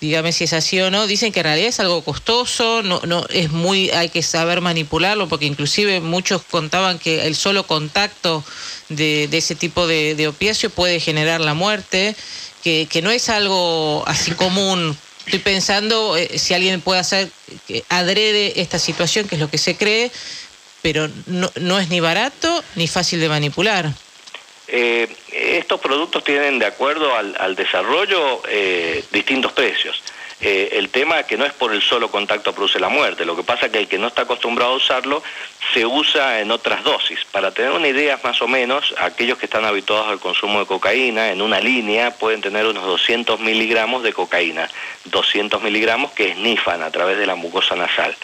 dígame 0.00 0.32
si 0.32 0.44
es 0.44 0.52
así 0.52 0.80
o 0.80 0.90
no, 0.90 1.06
dicen 1.06 1.32
que 1.32 1.40
en 1.40 1.44
realidad 1.44 1.68
es 1.68 1.80
algo 1.80 2.02
costoso, 2.02 2.82
no, 2.82 3.00
no, 3.04 3.26
es 3.30 3.50
muy, 3.50 3.90
hay 3.90 4.08
que 4.08 4.22
saber 4.22 4.60
manipularlo, 4.60 5.28
porque 5.28 5.46
inclusive 5.46 6.00
muchos 6.00 6.42
contaban 6.42 6.98
que 6.98 7.26
el 7.26 7.34
solo 7.34 7.66
contacto 7.66 8.44
de, 8.88 9.28
ese 9.32 9.54
tipo 9.54 9.86
de, 9.86 10.14
de, 10.14 10.28
opiáceo 10.28 10.70
puede 10.70 11.00
generar 11.00 11.40
la 11.40 11.54
muerte, 11.54 12.14
que, 12.62 12.86
que 12.90 13.02
no 13.02 13.10
es 13.10 13.28
algo 13.28 14.04
así 14.06 14.32
común. 14.32 14.96
Estoy 15.24 15.40
pensando 15.40 16.16
eh, 16.16 16.38
si 16.38 16.54
alguien 16.54 16.80
puede 16.80 17.00
hacer 17.00 17.28
que 17.66 17.84
adrede 17.88 18.60
esta 18.60 18.78
situación, 18.78 19.28
que 19.28 19.34
es 19.34 19.40
lo 19.40 19.50
que 19.50 19.58
se 19.58 19.76
cree, 19.76 20.10
pero 20.80 21.10
no, 21.26 21.50
no 21.60 21.78
es 21.78 21.88
ni 21.88 22.00
barato 22.00 22.64
ni 22.76 22.86
fácil 22.86 23.20
de 23.20 23.28
manipular. 23.28 23.92
Eh, 24.70 25.08
estos 25.32 25.80
productos 25.80 26.22
tienen, 26.22 26.58
de 26.58 26.66
acuerdo 26.66 27.14
al, 27.16 27.56
desarrollo, 27.56 28.42
eh, 28.48 29.02
distintos 29.10 29.52
precios. 29.52 30.02
Eh, 30.40 30.68
el 30.74 30.90
tema 30.90 31.18
es 31.18 31.26
que 31.26 31.36
no 31.36 31.44
es 31.44 31.52
por 31.52 31.72
el 31.72 31.82
solo 31.82 32.10
contacto 32.10 32.52
produce 32.52 32.78
la 32.78 32.88
muerte, 32.88 33.24
lo 33.24 33.34
que 33.34 33.42
pasa 33.42 33.66
es 33.66 33.72
que 33.72 33.78
el 33.78 33.88
que 33.88 33.98
no 33.98 34.06
está 34.06 34.22
acostumbrado 34.22 34.72
a 34.72 34.76
usarlo 34.76 35.20
se 35.74 35.84
usa 35.84 36.40
en 36.40 36.52
otras 36.52 36.84
dosis. 36.84 37.24
Para 37.32 37.50
tener 37.50 37.72
una 37.72 37.88
idea 37.88 38.20
más 38.22 38.40
o 38.40 38.46
menos, 38.46 38.94
aquellos 38.98 39.36
que 39.38 39.46
están 39.46 39.64
habituados 39.64 40.06
al 40.06 40.20
consumo 40.20 40.60
de 40.60 40.66
cocaína 40.66 41.32
en 41.32 41.42
una 41.42 41.58
línea 41.58 42.12
pueden 42.12 42.40
tener 42.40 42.66
unos 42.66 42.84
200 42.84 43.40
miligramos 43.40 44.04
de 44.04 44.12
cocaína, 44.12 44.68
200 45.06 45.60
miligramos 45.60 46.12
que 46.12 46.28
esnifan 46.28 46.82
a 46.82 46.90
través 46.92 47.18
de 47.18 47.26
la 47.26 47.34
mucosa 47.34 47.74
nasal 47.74 48.14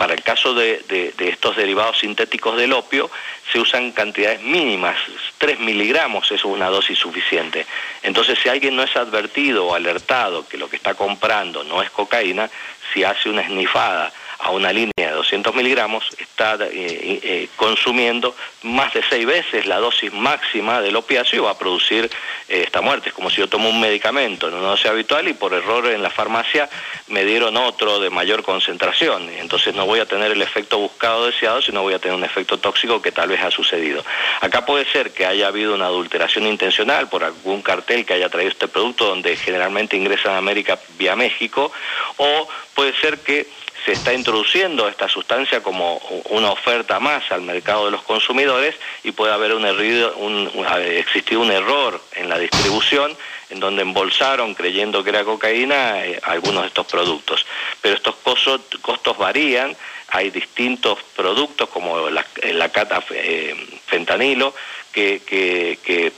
para 0.00 0.14
el 0.14 0.22
caso 0.22 0.54
de, 0.54 1.12
estos 1.18 1.56
derivados 1.56 1.98
sintéticos 1.98 2.56
del 2.56 2.72
opio, 2.72 3.10
se 3.52 3.60
usan 3.60 3.92
cantidades 3.92 4.40
mínimas, 4.40 4.96
3 5.36 5.60
miligramos 5.60 6.32
es 6.32 6.42
una 6.42 6.70
dosis 6.70 6.98
suficiente. 6.98 7.66
Entonces, 8.02 8.38
si 8.38 8.48
alguien 8.48 8.74
no 8.74 8.82
es 8.82 8.96
advertido 8.96 9.66
o 9.66 9.74
alertado 9.74 10.48
que 10.48 10.56
lo 10.56 10.70
que 10.70 10.76
está 10.76 10.94
comprando 10.94 11.64
no 11.64 11.82
es 11.82 11.90
cocaína, 11.90 12.48
si 12.94 13.04
hace 13.04 13.28
una 13.28 13.42
esnifada 13.42 14.10
a 14.42 14.50
una 14.50 14.72
línea 14.72 14.92
de 14.96 15.12
200 15.12 15.54
miligramos, 15.54 16.08
está 16.18 16.54
eh, 16.54 16.68
eh, 16.72 17.48
consumiendo 17.56 18.34
más 18.62 18.92
de 18.94 19.02
seis 19.08 19.26
veces 19.26 19.66
la 19.66 19.78
dosis 19.78 20.12
máxima 20.12 20.80
del 20.80 20.96
opiáceo 20.96 21.42
y 21.42 21.44
va 21.44 21.50
a 21.50 21.58
producir 21.58 22.10
eh, 22.48 22.62
esta 22.64 22.80
muerte. 22.80 23.10
Es 23.10 23.14
como 23.14 23.28
si 23.28 23.36
yo 23.36 23.48
tomo 23.48 23.68
un 23.68 23.80
medicamento 23.80 24.48
en 24.48 24.54
una 24.54 24.68
dosis 24.68 24.86
habitual 24.86 25.28
y 25.28 25.34
por 25.34 25.52
error 25.52 25.86
en 25.88 26.02
la 26.02 26.10
farmacia 26.10 26.70
me 27.08 27.24
dieron 27.24 27.56
otro 27.56 28.00
de 28.00 28.08
mayor 28.08 28.42
concentración. 28.42 29.28
Entonces 29.28 29.74
no 29.74 29.84
voy 29.84 30.00
a 30.00 30.06
tener 30.06 30.30
el 30.30 30.40
efecto 30.40 30.78
buscado 30.78 31.26
deseado, 31.26 31.60
sino 31.60 31.82
voy 31.82 31.94
a 31.94 31.98
tener 31.98 32.16
un 32.16 32.24
efecto 32.24 32.58
tóxico 32.58 33.02
que 33.02 33.12
tal 33.12 33.28
vez 33.28 33.42
ha 33.42 33.50
sucedido. 33.50 34.02
Acá 34.40 34.64
puede 34.64 34.86
ser 34.86 35.12
que 35.12 35.26
haya 35.26 35.48
habido 35.48 35.74
una 35.74 35.86
adulteración 35.86 36.46
intencional 36.46 37.08
por 37.08 37.24
algún 37.24 37.60
cartel 37.60 38.06
que 38.06 38.14
haya 38.14 38.30
traído 38.30 38.50
este 38.50 38.68
producto 38.68 39.06
donde 39.06 39.36
generalmente 39.36 39.96
ingresa 39.96 40.34
a 40.34 40.38
América 40.38 40.78
vía 40.96 41.14
México 41.14 41.70
o 42.16 42.48
puede 42.74 42.94
ser 42.94 43.18
que 43.18 43.46
se 43.84 43.92
está 43.94 44.12
introduciendo 44.12 44.88
esta 44.88 45.08
sustancia 45.08 45.62
como 45.62 45.96
una 46.30 46.50
oferta 46.50 47.00
más 47.00 47.30
al 47.30 47.42
mercado 47.42 47.86
de 47.86 47.92
los 47.92 48.02
consumidores 48.02 48.74
y 49.02 49.12
puede 49.12 49.32
haber 49.32 49.54
un, 49.54 49.64
un, 49.64 50.66
existido 50.96 51.40
un 51.40 51.50
error 51.50 52.00
en 52.12 52.28
la 52.28 52.38
distribución 52.38 53.16
en 53.50 53.60
donde 53.60 53.82
embolsaron 53.82 54.54
creyendo 54.54 55.02
que 55.02 55.10
era 55.10 55.24
cocaína 55.24 56.04
eh, 56.04 56.20
algunos 56.22 56.62
de 56.62 56.68
estos 56.68 56.86
productos. 56.86 57.44
Pero 57.80 57.96
estos 57.96 58.16
costos, 58.16 59.18
varían, 59.18 59.76
hay 60.08 60.30
distintos 60.30 60.98
productos 61.14 61.68
como 61.68 62.08
la, 62.10 62.24
la 62.52 62.68
cata 62.70 63.02
eh, 63.10 63.54
fentanilo, 63.86 64.54
que, 64.92 66.12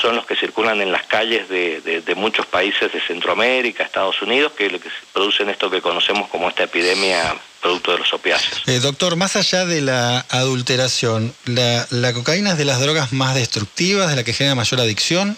son 0.00 0.16
los 0.16 0.26
que 0.26 0.34
circulan 0.36 0.80
en 0.80 0.90
las 0.90 1.06
calles 1.06 1.48
de, 1.48 2.14
muchos 2.16 2.46
países 2.46 2.92
de 2.92 3.00
Centroamérica, 3.00 3.84
Estados 3.84 4.20
Unidos, 4.22 4.52
que, 4.52 4.68
que 4.68 4.90
producen 5.12 5.48
esto 5.48 5.70
que 5.70 5.80
conocemos 5.80 6.28
como 6.28 6.48
esta 6.48 6.64
epidemia 6.64 7.36
producto 7.60 7.92
de 7.92 7.98
los 7.98 8.12
opiáceos. 8.12 8.62
Eh, 8.66 8.80
doctor, 8.80 9.16
más 9.16 9.36
allá 9.36 9.64
de 9.66 9.80
la 9.80 10.24
adulteración, 10.30 11.34
¿la, 11.44 11.86
¿la, 11.90 12.12
cocaína 12.12 12.52
es 12.52 12.58
de 12.58 12.64
las 12.64 12.80
drogas 12.80 13.12
más 13.12 13.34
destructivas, 13.34 14.08
de 14.08 14.16
la 14.16 14.24
que 14.24 14.32
genera 14.32 14.54
mayor 14.54 14.80
adicción? 14.80 15.36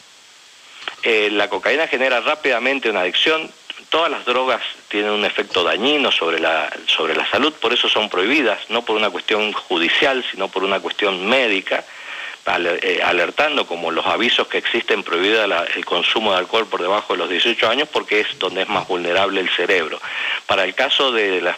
Eh, 1.02 1.30
la 1.30 1.49
cocaína 1.49 1.87
genera 1.87 2.21
rápidamente 2.21 2.90
una 2.90 3.00
adicción. 3.00 3.50
Todas 3.88 4.11
las 4.11 4.25
drogas 4.25 4.61
tienen 4.88 5.11
un 5.11 5.25
efecto 5.25 5.64
dañino 5.64 6.12
sobre 6.12 6.38
la, 6.38 6.71
sobre 6.87 7.14
la 7.16 7.28
salud, 7.28 7.52
por 7.54 7.73
eso 7.73 7.88
son 7.88 8.09
prohibidas, 8.09 8.59
no 8.69 8.85
por 8.85 8.97
una 8.97 9.11
cuestión 9.11 9.52
judicial, 9.52 10.25
sino 10.30 10.49
por 10.49 10.62
una 10.62 10.78
cuestión 10.80 11.26
médica. 11.26 11.85
Eh, 12.47 13.01
alertando 13.05 13.67
como 13.67 13.91
los 13.91 14.07
avisos 14.07 14.49
que 14.49 14.59
existen 14.59 15.03
prohibido 15.03 15.45
el 15.45 15.85
consumo 15.85 16.33
de 16.33 16.39
alcohol 16.39 16.67
por 16.67 16.81
debajo 16.81 17.13
de 17.13 17.19
los 17.19 17.29
18 17.29 17.69
años 17.69 17.89
porque 17.93 18.21
es 18.21 18.39
donde 18.39 18.63
es 18.63 18.69
más 18.69 18.89
vulnerable 18.89 19.43
el 19.43 19.51
cerebro. 19.51 20.01
Para 20.47 20.65
el 20.65 20.75
caso 20.75 21.13
de 21.13 21.43
las, 21.43 21.57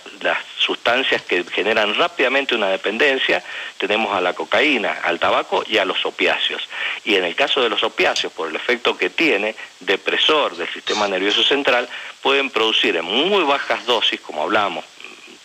sustancias 0.58 1.22
que 1.22 1.44
generan 1.44 1.94
rápidamente 1.94 2.54
una 2.54 2.68
dependencia, 2.68 3.42
tenemos 3.78 4.14
a 4.14 4.20
la 4.20 4.32
cocaína, 4.32 4.98
al 5.02 5.18
tabaco 5.18 5.64
y 5.66 5.78
a 5.78 5.84
los 5.84 6.04
opiáceos. 6.04 6.68
Y 7.04 7.16
en 7.16 7.24
el 7.24 7.34
caso 7.34 7.62
de 7.62 7.68
los 7.68 7.82
opiáceos, 7.82 8.32
por 8.32 8.48
el 8.48 8.54
efecto 8.54 8.96
que 8.96 9.10
tiene, 9.10 9.56
depresor 9.80 10.56
del 10.56 10.68
sistema 10.68 11.08
nervioso 11.08 11.42
central, 11.42 11.88
pueden 12.22 12.50
producir 12.50 12.96
en 12.96 13.04
muy 13.04 13.42
bajas 13.42 13.84
dosis, 13.86 14.20
como 14.20 14.44
hablamos, 14.44 14.84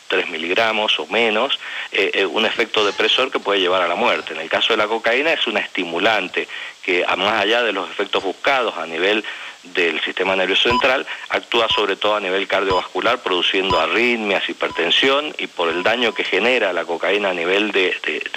3 0.08 0.30
miligramos 0.30 1.00
o 1.00 1.08
menos, 1.08 1.60
eh, 1.92 2.12
eh, 2.14 2.26
un 2.26 2.46
efecto 2.46 2.86
depresor 2.86 3.32
que 3.32 3.40
puede 3.40 3.60
llevar 3.60 3.82
a 3.82 3.88
la 3.88 3.96
muerte. 3.96 4.34
En 4.34 4.42
el 4.42 4.50
caso 4.50 4.74
de 4.74 4.78
la 4.78 4.88
cocaína 4.88 5.34
es 5.34 5.48
una 5.48 5.60
estimulante 5.60 6.48
que, 6.88 7.06
más 7.18 7.44
allá 7.44 7.64
de 7.64 7.74
los 7.74 7.90
efectos 7.90 8.24
buscados 8.24 8.78
a 8.78 8.86
nivel 8.86 9.26
del 9.74 10.00
sistema 10.02 10.36
nervioso 10.36 10.70
central, 10.70 11.06
actúa 11.30 11.68
sobre 11.68 11.96
todo 11.96 12.16
a 12.16 12.20
nivel 12.20 12.48
cardiovascular, 12.48 13.20
produciendo 13.20 13.80
arritmias, 13.80 14.48
hipertensión 14.48 15.34
y 15.38 15.48
por 15.48 15.68
el 15.70 15.84
daño 15.84 16.14
que 16.14 16.24
genera 16.24 16.72
la 16.74 16.86
cocaína 16.86 17.30
a 17.30 17.34
nivel 17.34 17.72
de, 17.72 17.94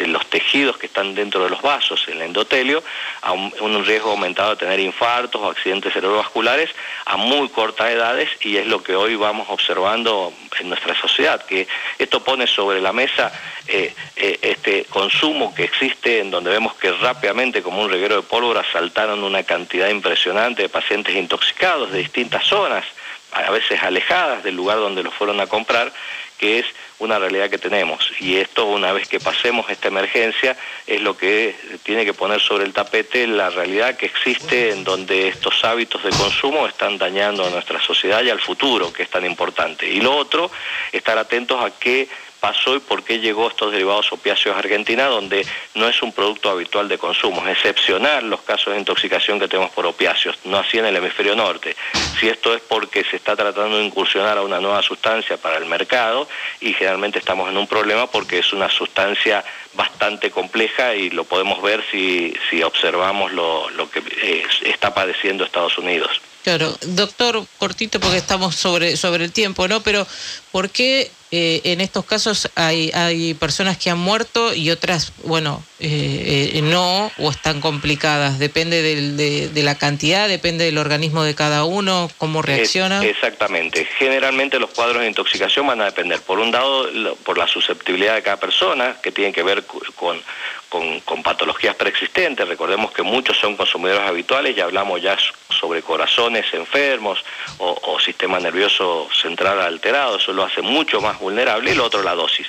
los 0.07 0.27
tejidos 0.27 0.79
que 0.79 0.87
están 0.87 1.15
dentro 1.15 1.45
de 1.45 1.51
los 1.51 1.63
vasos, 1.63 2.07
el 2.09 2.21
endotelio, 2.23 2.83
a 3.23 3.33
un, 3.33 3.85
riesgo 3.85 4.11
aumentado 4.11 4.51
de 4.51 4.57
tener 4.57 4.81
infartos 4.81 5.41
o 5.41 5.49
accidentes 5.49 5.93
cerebrovasculares 5.93 6.71
a 7.07 7.17
muy 7.17 7.49
cortas 7.49 7.91
edades 7.91 8.29
y 8.41 8.57
es 8.57 8.67
lo 8.67 8.83
que 8.83 8.95
hoy 8.95 9.15
vamos 9.15 9.47
observando 9.49 10.33
en 10.59 10.69
nuestra 10.69 11.01
sociedad, 11.01 11.45
que 11.47 11.67
esto 11.99 12.23
pone 12.23 12.47
sobre 12.47 12.81
la 12.81 12.93
mesa 12.93 13.33
eh, 13.67 13.95
eh, 14.17 14.39
este 14.43 14.85
consumo 14.85 15.55
que 15.55 15.65
existe 15.65 16.21
en 16.21 16.31
donde 16.31 16.51
vemos 16.51 16.75
que 16.75 16.91
rápidamente 16.93 17.63
como 17.63 17.83
un 17.83 17.91
reguero 17.91 18.17
de 18.17 18.23
pólvora 18.41 18.65
saltaron 18.73 19.23
una 19.23 19.43
cantidad 19.43 19.91
impresionante 19.91 20.63
de 20.63 20.69
pacientes 20.71 21.15
intoxicados 21.15 21.93
de 21.93 21.99
distintas 21.99 22.47
zonas, 22.47 22.87
a 23.33 23.51
veces 23.51 23.83
alejadas 23.83 24.43
del 24.43 24.57
lugar 24.57 24.79
donde 24.79 25.03
los 25.03 25.13
fueron 25.13 25.41
a 25.41 25.47
comprar, 25.47 25.93
que 26.39 26.61
es 26.61 26.67
una 27.01 27.19
realidad 27.19 27.51
que 27.51 27.59
tenemos. 27.59 28.11
Y 28.19 28.39
esto, 28.39 28.65
una 28.65 28.93
vez 28.93 29.09
que 29.09 29.21
pasemos 29.21 29.69
esta 29.69 29.89
emergencia, 29.89 30.57
es 30.87 31.03
lo 31.03 31.19
que 31.19 31.55
tiene 31.83 32.07
que 32.07 32.15
poner 32.15 32.41
sobre 32.41 32.65
el 32.65 32.73
tapete 32.73 33.27
la 33.27 33.51
realidad 33.51 33.99
que 33.99 34.07
existe 34.07 34.71
en 34.71 34.85
donde 34.85 35.29
estos 35.29 35.63
hábitos 35.63 36.03
de 36.03 36.11
consumo 36.11 36.67
están 36.67 36.97
dañando 36.97 37.47
a 37.47 37.51
nuestra 37.51 37.79
sociedad 37.83 38.23
y 38.23 38.31
al 38.31 38.41
futuro, 38.41 38.91
que 38.91 39.03
es 39.03 39.11
tan 39.11 39.27
importante. 39.27 39.87
Y 39.87 40.01
lo 40.01 40.17
otro, 40.17 40.51
estar 40.93 41.19
atentos 41.19 41.63
a 41.63 41.79
qué 41.79 42.09
pasó 42.41 42.75
y 42.75 42.81
por 42.81 43.05
qué 43.05 43.21
llegó 43.21 43.49
estos 43.49 43.71
derivados 43.71 44.13
opiáceos 44.13 44.57
a 44.57 44.59
Argentina, 44.59 45.07
donde 45.07 45.47
no 45.75 45.87
es 45.89 46.03
un 46.03 46.13
producto 46.13 46.51
habitual 46.51 46.89
de 46.89 46.99
consumo. 46.99 47.43
Es 47.47 47.59
excepcional 47.59 48.29
los 48.29 48.41
casos 48.41 48.73
de 48.73 48.81
intoxicación 48.81 49.39
que 49.39 49.49
tenemos 49.49 49.71
por 49.71 49.87
opiáceos, 49.87 50.39
no 50.45 50.59
así 50.59 50.79
en 50.79 50.87
el 50.87 50.97
hemisferio 50.97 51.37
norte. 51.37 51.77
Si 52.19 52.29
esto 52.29 52.55
es 52.55 52.61
porque 52.63 53.05
se 53.05 53.17
está 53.17 53.37
tratando 53.37 53.79
de 53.79 53.85
incursionar 53.85 54.39
a 54.39 54.43
una 54.43 54.61
nueva 54.61 54.83
sustancia 54.83 55.37
para 55.37 55.59
el 55.59 55.67
mercado 55.67 56.29
y 56.61 56.73
generalmente 56.73 57.19
estamos 57.19 57.49
en 57.51 57.57
un 57.57 57.67
problema 57.67 58.07
porque 58.11 58.39
es 58.39 58.53
una 58.53 58.69
sustancia 58.71 59.45
bastante 59.75 60.31
compleja 60.31 60.95
y 60.95 61.11
lo 61.11 61.25
podemos 61.25 61.63
ver 61.63 61.85
si, 61.91 62.35
si 62.49 62.63
observamos 62.63 63.33
lo, 63.33 63.69
que 63.91 64.03
eh, 64.23 64.47
está 64.65 64.93
padeciendo 64.95 65.45
Estados 65.45 65.79
Unidos. 65.79 66.21
Claro, 66.43 66.75
doctor, 66.83 67.45
cortito 67.59 68.01
porque 68.01 68.17
estamos 68.17 68.57
sobre, 68.57 68.97
sobre 68.97 69.25
el 69.25 69.33
tiempo, 69.33 69.69
¿no? 69.69 69.83
Pero 69.83 70.07
¿por 70.53 70.71
qué 70.71 71.11
eh, 71.33 71.61
en 71.65 71.83
estos 71.83 72.07
casos 72.07 72.51
hay, 72.55 72.91
hay 72.95 73.35
personas 73.35 73.77
que 73.77 73.91
han 73.91 73.99
muerto 73.99 74.55
y 74.55 74.71
otras, 74.71 75.13
bueno, 75.23 75.63
eh, 75.81 76.53
eh, 76.55 76.63
no 76.63 77.13
o 77.19 77.31
están 77.31 77.61
complicadas? 77.61 78.39
¿Depende 78.39 78.81
de, 78.83 79.63
la 79.63 79.77
cantidad, 79.77 80.29
depende 80.29 80.65
del 80.65 80.79
organismo 80.79 81.25
de 81.25 81.35
cada 81.35 81.65
uno, 81.65 82.11
cómo 82.17 82.41
reacciona? 82.41 83.05
exactamente. 83.05 83.87
Generalmente 83.99 84.59
los 84.59 84.71
cuadros 84.71 85.03
de 85.03 85.09
intoxicación 85.09 85.67
van 85.67 85.83
a 85.83 85.85
depender, 85.85 86.23
por 86.23 86.39
un 86.39 86.53
lado, 86.53 86.89
por 87.23 87.37
la 87.37 87.47
susceptibilidad 87.47 88.15
de 88.15 88.23
cada 88.23 88.39
persona, 88.39 88.97
que 89.03 89.13
tiene 89.13 89.33
que 89.33 89.43
ver 89.43 89.65
con, 89.95 90.23
con, 90.71 91.23
patologías 91.23 91.75
preexistentes. 91.75 92.49
Recordemos 92.49 92.93
que 92.93 93.03
muchos 93.03 93.37
son 93.37 93.57
consumidores 93.57 94.09
habituales, 94.09 94.57
ya 94.57 94.65
hablamos 94.65 95.03
ya 95.03 95.19
sobre 95.51 95.83
corazones 95.83 96.47
enfermos 96.55 97.23
o, 97.59 97.79
o 97.83 98.01
sistema 98.01 98.41
nervioso 98.41 99.09
central 99.13 99.61
alterado, 99.61 100.17
eso 100.17 100.33
lo 100.33 100.45
hace 100.45 100.63
mucho 100.63 101.01
más 101.03 101.19
vulnerable. 101.19 101.73
Y 101.73 101.75
lo 101.75 101.85
otro, 101.85 102.03
la 102.03 102.15
dosis, 102.15 102.47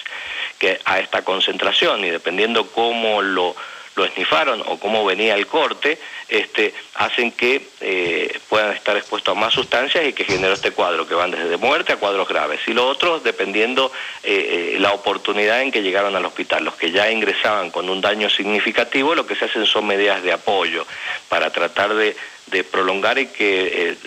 que 0.58 0.80
a 0.86 1.00
esta 1.00 1.24
concentración 1.24 2.06
y 2.06 2.10
dependiendo 2.10 2.68
cómo 2.68 3.22
lo 3.22 3.56
lo 3.96 4.06
esnifaron 4.06 4.64
o 4.66 4.80
cómo 4.80 5.04
venía 5.06 5.36
el 5.36 5.48
corte, 5.48 5.98
este, 6.30 6.74
hacen 6.96 7.32
que 7.32 7.62
eh, 7.82 8.40
puedan 8.48 8.72
estar 8.74 8.96
expuestos 8.96 9.36
a 9.36 9.40
más 9.40 9.54
sustancias 9.54 10.06
y 10.08 10.14
que 10.14 10.24
generó 10.24 10.54
este 10.54 10.72
cuadro, 10.72 11.06
que 11.06 11.14
van 11.14 11.32
desde 11.32 11.58
muerte 11.58 11.94
a 11.94 11.98
cuadros 11.98 12.28
graves. 12.28 12.62
Y 12.68 12.74
lo 12.74 12.88
otro, 12.88 13.20
dependiendo 13.20 13.92
eh, 14.24 14.74
eh, 14.76 14.80
la 14.80 14.94
oportunidad 14.94 15.62
en 15.62 15.72
que 15.72 15.82
llegaron 15.82 16.16
al 16.16 16.26
hospital. 16.26 16.64
Los 16.64 16.76
que 16.76 16.92
ya 16.92 17.12
ingresaban 17.12 17.70
con 17.70 17.90
un 17.90 18.00
daño 18.00 18.30
significativo, 18.30 19.14
lo 19.14 19.28
que 19.28 19.36
se 19.36 19.46
hacen 19.46 19.66
son 19.66 19.88
medidas 19.88 20.24
de 20.24 20.32
apoyo 20.32 20.86
para 21.28 21.50
tratar 21.52 21.94
de, 21.94 22.16
de 22.48 22.64
prolongar 22.64 23.20
y 23.20 23.28
que 23.28 23.98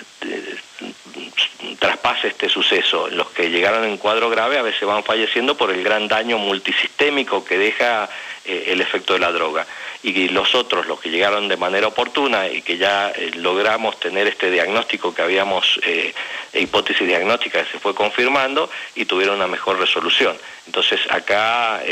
traspase 1.78 2.28
este 2.28 2.48
suceso. 2.48 3.08
Los 3.10 3.30
que 3.30 3.50
llegaron 3.50 3.84
en 3.84 3.98
cuadro 3.98 4.30
grave 4.30 4.58
a 4.58 4.62
veces 4.62 4.86
van 4.86 5.04
falleciendo 5.04 5.56
por 5.56 5.70
el 5.70 5.82
gran 5.84 6.08
daño 6.08 6.38
multisistémico 6.38 7.44
que 7.44 7.58
deja 7.58 8.08
eh, 8.46 8.72
el 8.72 8.82
efecto 8.82 9.14
de 9.14 9.20
la 9.20 9.32
droga. 9.32 9.66
Y 10.02 10.28
los 10.28 10.54
otros, 10.54 10.86
los 10.86 11.00
que 11.00 11.08
llegaron 11.08 11.48
de 11.48 11.56
manera 11.56 11.86
oportuna 11.86 12.46
y 12.46 12.60
que 12.60 12.76
ya 12.76 13.10
eh, 13.10 13.30
logramos 13.36 13.98
tener 13.98 14.26
este 14.26 14.50
diagnóstico 14.50 15.14
que 15.14 15.22
habíamos, 15.22 15.80
eh, 15.82 16.12
hipótesis 16.52 17.06
diagnóstica 17.06 17.64
que 17.64 17.72
se 17.72 17.78
fue 17.78 17.94
confirmando 17.94 18.68
y 18.94 19.06
tuvieron 19.06 19.36
una 19.36 19.46
mejor 19.46 19.78
resolución. 19.78 20.36
Entonces 20.66 21.00
acá 21.08 21.82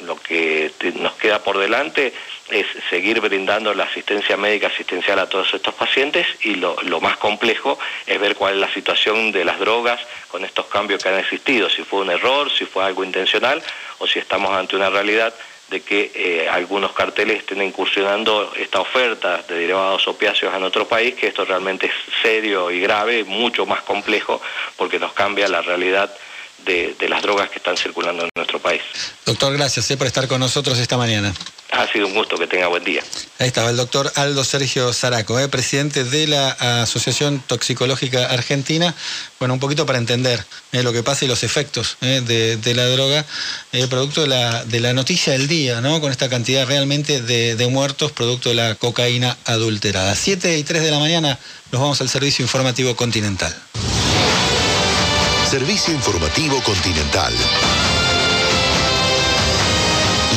lo 0.00 0.16
que 0.20 0.72
nos 0.96 1.12
queda 1.14 1.42
por 1.42 1.58
delante 1.58 2.12
es 2.50 2.66
seguir 2.88 3.20
brindando 3.20 3.72
la 3.74 3.84
asistencia 3.84 4.36
médica 4.36 4.68
asistencial 4.68 5.18
a 5.18 5.28
todos 5.28 5.52
estos 5.54 5.74
pacientes 5.74 6.26
y 6.42 6.54
lo, 6.54 6.76
lo, 6.82 7.00
más 7.00 7.16
complejo 7.18 7.78
es 8.06 8.18
ver 8.18 8.36
cuál 8.36 8.54
es 8.54 8.60
la 8.60 8.72
situación 8.72 9.32
de 9.32 9.44
las 9.44 9.58
drogas 9.58 10.00
con 10.28 10.44
estos 10.44 10.66
cambios 10.66 11.02
que 11.02 11.08
han 11.08 11.18
existido, 11.18 11.70
si 11.70 11.82
fue 11.82 12.00
un 12.00 12.10
error, 12.10 12.50
si 12.50 12.64
fue 12.64 12.84
algo 12.84 13.04
intencional 13.04 13.62
o 13.98 14.06
si 14.06 14.18
estamos 14.18 14.50
ante 14.50 14.76
una 14.76 14.90
realidad 14.90 15.32
de 15.70 15.80
que 15.82 16.10
eh, 16.14 16.48
algunos 16.48 16.92
carteles 16.92 17.38
estén 17.38 17.62
incursionando 17.62 18.52
esta 18.58 18.80
oferta 18.80 19.42
de 19.48 19.54
derivados 19.54 20.06
opiáceos 20.08 20.52
en 20.54 20.64
otro 20.64 20.86
país, 20.88 21.14
que 21.14 21.28
esto 21.28 21.44
realmente 21.44 21.86
es 21.86 21.92
serio 22.22 22.70
y 22.72 22.80
grave, 22.80 23.22
mucho 23.22 23.64
más 23.66 23.82
complejo, 23.82 24.42
porque 24.76 24.98
nos 24.98 25.12
cambia 25.12 25.46
la 25.48 25.62
realidad 25.62 26.12
de, 26.64 26.96
las 27.08 27.22
drogas 27.22 27.48
que 27.50 27.58
están 27.58 27.76
circulando 27.76 28.24
en 28.24 28.30
nuestro 28.34 28.58
país. 28.58 28.82
Doctor, 29.24 29.52
gracias 29.52 29.90
eh, 29.90 29.96
por 29.96 30.08
estar 30.08 30.26
con 30.26 30.40
nosotros 30.40 30.78
esta 30.78 30.96
mañana. 30.96 31.32
Ha 31.80 31.90
sido 31.90 32.06
un 32.08 32.14
gusto, 32.14 32.36
que 32.36 32.46
tenga 32.46 32.66
buen 32.66 32.84
día. 32.84 33.02
Ahí 33.38 33.46
estaba 33.46 33.70
el 33.70 33.76
doctor 33.78 34.12
Aldo 34.16 34.44
Sergio 34.44 34.92
Zaraco, 34.92 35.40
eh, 35.40 35.48
presidente 35.48 36.04
de 36.04 36.26
la 36.26 36.82
Asociación 36.82 37.42
Toxicológica 37.46 38.26
Argentina. 38.26 38.94
Bueno, 39.38 39.54
un 39.54 39.60
poquito 39.60 39.86
para 39.86 39.98
entender 39.98 40.44
eh, 40.72 40.82
lo 40.82 40.92
que 40.92 41.02
pasa 41.02 41.24
y 41.24 41.28
los 41.28 41.42
efectos 41.42 41.96
de, 42.00 42.74
la 42.74 42.86
droga, 42.86 43.24
producto 43.88 44.20
de 44.20 44.28
la, 44.28 44.64
de 44.64 44.80
la, 44.80 44.92
noticia 44.92 45.32
del 45.32 45.48
día, 45.48 45.80
¿no? 45.80 46.02
Con 46.02 46.12
esta 46.12 46.28
cantidad 46.28 46.66
realmente 46.66 47.22
de, 47.22 47.56
de 47.56 47.66
muertos, 47.68 48.12
producto 48.12 48.50
de 48.50 48.56
la 48.56 48.74
cocaína 48.74 49.38
adulterada. 49.46 50.14
Siete 50.14 50.58
y 50.58 50.64
tres 50.64 50.82
de 50.82 50.90
la 50.90 50.98
mañana 50.98 51.38
nos 51.72 51.80
vamos 51.80 52.00
al 52.02 52.10
servicio 52.10 52.42
informativo 52.42 52.94
continental. 52.94 53.56
Servicio 55.50 55.92
Informativo 55.92 56.62
Continental. 56.62 57.32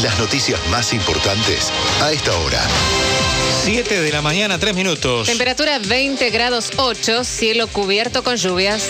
Las 0.01 0.17
noticias 0.19 0.59
más 0.69 0.91
importantes 0.93 1.71
a 2.01 2.11
esta 2.11 2.35
hora. 2.37 2.59
7 3.63 4.01
de 4.01 4.11
la 4.11 4.21
mañana, 4.21 4.57
3 4.57 4.73
minutos. 4.75 5.27
Temperatura 5.27 5.79
20 5.79 6.29
grados 6.31 6.71
8, 6.77 7.23
cielo 7.23 7.67
cubierto 7.67 8.23
con 8.23 8.35
lluvias. 8.35 8.83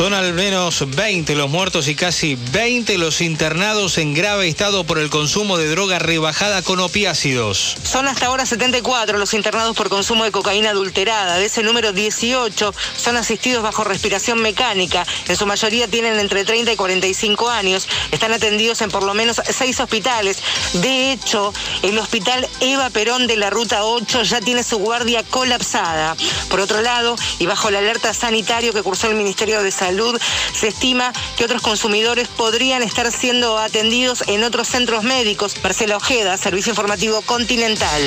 Son 0.00 0.14
al 0.14 0.32
menos 0.32 0.82
20 0.96 1.34
los 1.34 1.50
muertos 1.50 1.86
y 1.86 1.94
casi 1.94 2.34
20 2.52 2.96
los 2.96 3.20
internados 3.20 3.98
en 3.98 4.14
grave 4.14 4.48
estado 4.48 4.84
por 4.84 4.98
el 4.98 5.10
consumo 5.10 5.58
de 5.58 5.68
droga 5.68 5.98
rebajada 5.98 6.62
con 6.62 6.80
opiácidos. 6.80 7.76
Son 7.82 8.08
hasta 8.08 8.24
ahora 8.24 8.46
74 8.46 9.18
los 9.18 9.34
internados 9.34 9.76
por 9.76 9.90
consumo 9.90 10.24
de 10.24 10.32
cocaína 10.32 10.70
adulterada. 10.70 11.36
De 11.36 11.44
ese 11.44 11.62
número, 11.62 11.92
18 11.92 12.74
son 12.96 13.16
asistidos 13.18 13.62
bajo 13.62 13.84
respiración 13.84 14.40
mecánica. 14.40 15.06
En 15.28 15.36
su 15.36 15.44
mayoría 15.44 15.86
tienen 15.86 16.18
entre 16.18 16.46
30 16.46 16.72
y 16.72 16.76
45 16.76 17.50
años. 17.50 17.86
Están 18.10 18.32
atendidos 18.32 18.80
en 18.80 18.90
por 18.90 19.02
lo 19.02 19.12
menos 19.12 19.42
seis 19.50 19.80
hospitales. 19.80 20.38
De 20.72 21.12
hecho, 21.12 21.52
el 21.82 21.98
hospital 21.98 22.48
Eva 22.60 22.88
Perón 22.88 23.26
de 23.26 23.36
la 23.36 23.50
Ruta 23.50 23.84
8 23.84 24.22
ya 24.22 24.40
tiene 24.40 24.62
su 24.62 24.78
guardia 24.78 25.22
colapsada. 25.24 26.16
Por 26.48 26.60
otro 26.60 26.80
lado, 26.80 27.16
y 27.38 27.44
bajo 27.44 27.68
el 27.68 27.76
alerta 27.76 28.14
sanitario 28.14 28.72
que 28.72 28.82
cursó 28.82 29.06
el 29.06 29.14
Ministerio 29.14 29.62
de 29.62 29.70
Salud, 29.70 29.89
salud, 29.90 30.20
se 30.52 30.68
estima 30.68 31.12
que 31.36 31.44
otros 31.44 31.62
consumidores 31.62 32.28
podrían 32.28 32.80
estar 32.82 33.10
siendo 33.10 33.58
atendidos 33.58 34.22
en 34.28 34.44
otros 34.44 34.68
centros 34.68 35.02
médicos. 35.02 35.54
Marcela 35.64 35.96
Ojeda, 35.96 36.36
Servicio 36.36 36.70
Informativo 36.70 37.22
Continental. 37.22 38.00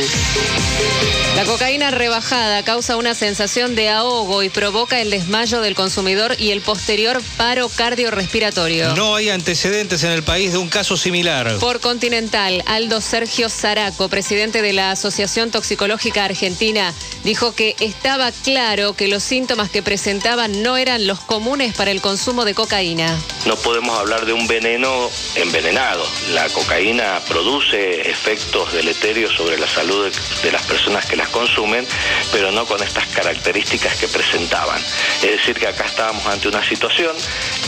La 1.35 1.45
cocaína 1.45 1.91
rebajada 1.91 2.63
causa 2.63 2.95
una 2.95 3.15
sensación 3.15 3.75
de 3.75 3.89
ahogo 3.89 4.43
y 4.43 4.49
provoca 4.49 5.01
el 5.01 5.09
desmayo 5.09 5.61
del 5.61 5.75
consumidor 5.75 6.35
y 6.39 6.51
el 6.51 6.61
posterior 6.61 7.21
paro 7.37 7.67
cardiorrespiratorio. 7.69 8.95
No 8.95 9.15
hay 9.15 9.29
antecedentes 9.29 10.03
en 10.03 10.11
el 10.11 10.23
país 10.23 10.53
de 10.53 10.59
un 10.59 10.69
caso 10.69 10.95
similar. 10.95 11.57
Por 11.59 11.81
Continental, 11.81 12.63
Aldo 12.67 13.01
Sergio 13.01 13.49
Zaraco, 13.49 14.09
presidente 14.09 14.61
de 14.61 14.73
la 14.73 14.91
Asociación 14.91 15.51
Toxicológica 15.51 16.23
Argentina, 16.23 16.93
dijo 17.23 17.53
que 17.53 17.75
estaba 17.79 18.31
claro 18.31 18.93
que 18.93 19.07
los 19.07 19.23
síntomas 19.23 19.69
que 19.69 19.81
presentaban 19.81 20.61
no 20.61 20.77
eran 20.77 21.07
los 21.07 21.19
comunes 21.19 21.72
para 21.77 21.91
el 21.91 22.01
consumo 22.01 22.45
de 22.45 22.53
cocaína. 22.53 23.19
No 23.45 23.55
podemos 23.57 23.97
hablar 23.97 24.25
de 24.25 24.33
un 24.33 24.47
veneno 24.47 25.09
envenenado. 25.35 26.05
La 26.31 26.47
cocaína 26.49 27.19
produce 27.27 28.09
efectos 28.09 28.73
deleterios 28.73 29.33
sobre 29.35 29.57
la 29.57 29.67
salud 29.67 30.11
de, 30.41 30.51
las 30.51 30.65
personas 30.65 31.05
que 31.05 31.15
las 31.15 31.29
consumen, 31.29 31.85
pero 32.31 32.51
no 32.51 32.65
con 32.65 32.81
estas 32.81 33.07
características 33.07 33.95
que 33.97 34.07
presentaban. 34.07 34.79
Es 35.21 35.31
decir, 35.31 35.59
que 35.59 35.67
acá 35.67 35.85
estábamos 35.85 36.25
ante 36.27 36.47
una 36.47 36.63
situación 36.67 37.15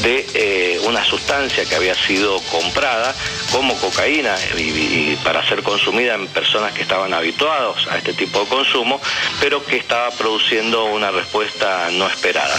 de 0.02 0.26
eh, 0.34 0.80
una 0.84 1.04
sustancia 1.04 1.66
que 1.66 1.76
había 1.76 1.96
sido 1.96 2.40
comprada 2.52 3.16
como 3.52 3.76
cocaína 3.78 4.36
y, 4.58 5.16
para 5.24 5.48
ser 5.48 5.64
consumida 5.64 6.16
en 6.16 6.28
personas 6.28 6.74
que 6.74 6.84
estaban 6.84 7.14
habituados 7.14 7.88
a 7.88 7.98
este 7.98 8.14
tipo 8.14 8.42
de 8.42 8.48
consumo, 8.48 9.02
pero 9.40 9.66
que 9.66 9.78
estaba 9.78 10.12
produciendo 10.12 10.86
una 10.86 11.12
respuesta 11.12 11.90
no 11.92 12.08
esperada. 12.08 12.56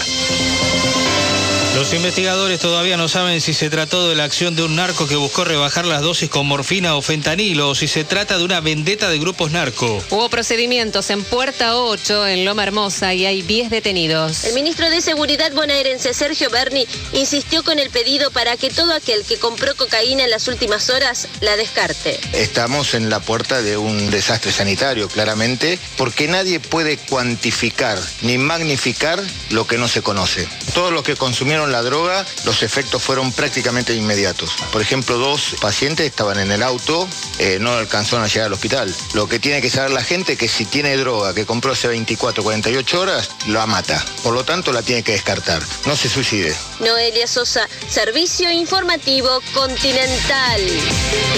Los 1.77 1.93
investigadores 1.93 2.59
todavía 2.59 2.97
no 2.97 3.07
saben 3.07 3.39
si 3.39 3.53
se 3.53 3.69
trató 3.69 4.09
de 4.09 4.15
la 4.15 4.23
acción 4.23 4.55
de 4.55 4.63
un 4.63 4.75
narco 4.75 5.07
que 5.07 5.15
buscó 5.15 5.45
rebajar 5.45 5.85
las 5.85 6.01
dosis 6.01 6.27
con 6.27 6.47
morfina 6.47 6.95
o 6.95 7.03
fentanilo 7.03 7.69
o 7.69 7.75
si 7.75 7.87
se 7.87 8.03
trata 8.03 8.39
de 8.39 8.43
una 8.43 8.61
vendetta 8.61 9.09
de 9.09 9.19
grupos 9.19 9.51
narco. 9.51 10.03
Hubo 10.09 10.27
procedimientos 10.27 11.11
en 11.11 11.23
Puerta 11.23 11.77
8, 11.77 12.29
en 12.29 12.45
Loma 12.45 12.63
Hermosa, 12.63 13.13
y 13.13 13.27
hay 13.27 13.43
10 13.43 13.69
detenidos. 13.69 14.43
El 14.45 14.55
ministro 14.55 14.89
de 14.89 15.01
Seguridad 15.01 15.51
bonaerense 15.51 16.15
Sergio 16.15 16.49
Berni 16.49 16.87
insistió 17.13 17.63
con 17.63 17.77
el 17.77 17.91
pedido 17.91 18.31
para 18.31 18.57
que 18.57 18.71
todo 18.71 18.91
aquel 18.91 19.23
que 19.23 19.37
compró 19.37 19.75
cocaína 19.75 20.23
en 20.23 20.31
las 20.31 20.47
últimas 20.47 20.89
horas 20.89 21.27
la 21.41 21.57
descarte. 21.57 22.19
Estamos 22.33 22.95
en 22.95 23.11
la 23.11 23.19
puerta 23.19 23.61
de 23.61 23.77
un 23.77 24.09
desastre 24.09 24.51
sanitario, 24.51 25.09
claramente, 25.09 25.77
porque 25.95 26.27
nadie 26.27 26.59
puede 26.59 26.97
cuantificar 26.97 27.99
ni 28.23 28.39
magnificar 28.39 29.21
lo 29.51 29.67
que 29.67 29.77
no 29.77 29.87
se 29.87 30.01
conoce. 30.01 30.47
Todos 30.73 30.91
los 30.91 31.03
que 31.03 31.15
consumieron 31.15 31.71
la 31.71 31.81
droga, 31.81 32.25
los 32.45 32.63
efectos 32.63 33.01
fueron 33.01 33.31
prácticamente 33.31 33.95
inmediatos. 33.95 34.51
Por 34.71 34.81
ejemplo, 34.81 35.17
dos 35.17 35.55
pacientes 35.61 36.05
estaban 36.05 36.39
en 36.39 36.51
el 36.51 36.61
auto, 36.61 37.07
eh, 37.39 37.57
no 37.59 37.73
alcanzaron 37.73 38.25
a 38.25 38.27
llegar 38.27 38.47
al 38.47 38.53
hospital. 38.53 38.93
Lo 39.13 39.27
que 39.27 39.39
tiene 39.39 39.61
que 39.61 39.69
saber 39.69 39.91
la 39.91 40.03
gente 40.03 40.33
es 40.33 40.39
que 40.39 40.47
si 40.47 40.65
tiene 40.65 40.95
droga 40.97 41.33
que 41.33 41.45
compró 41.45 41.71
hace 41.71 41.87
24, 41.87 42.43
48 42.43 42.99
horas, 42.99 43.29
la 43.47 43.65
mata. 43.65 44.03
Por 44.23 44.33
lo 44.33 44.43
tanto, 44.43 44.71
la 44.71 44.81
tiene 44.81 45.03
que 45.03 45.13
descartar. 45.13 45.61
No 45.85 45.95
se 45.95 46.09
suicide. 46.09 46.55
Noelia 46.79 47.27
Sosa, 47.27 47.67
Servicio 47.89 48.51
Informativo 48.51 49.41
Continental. 49.53 50.61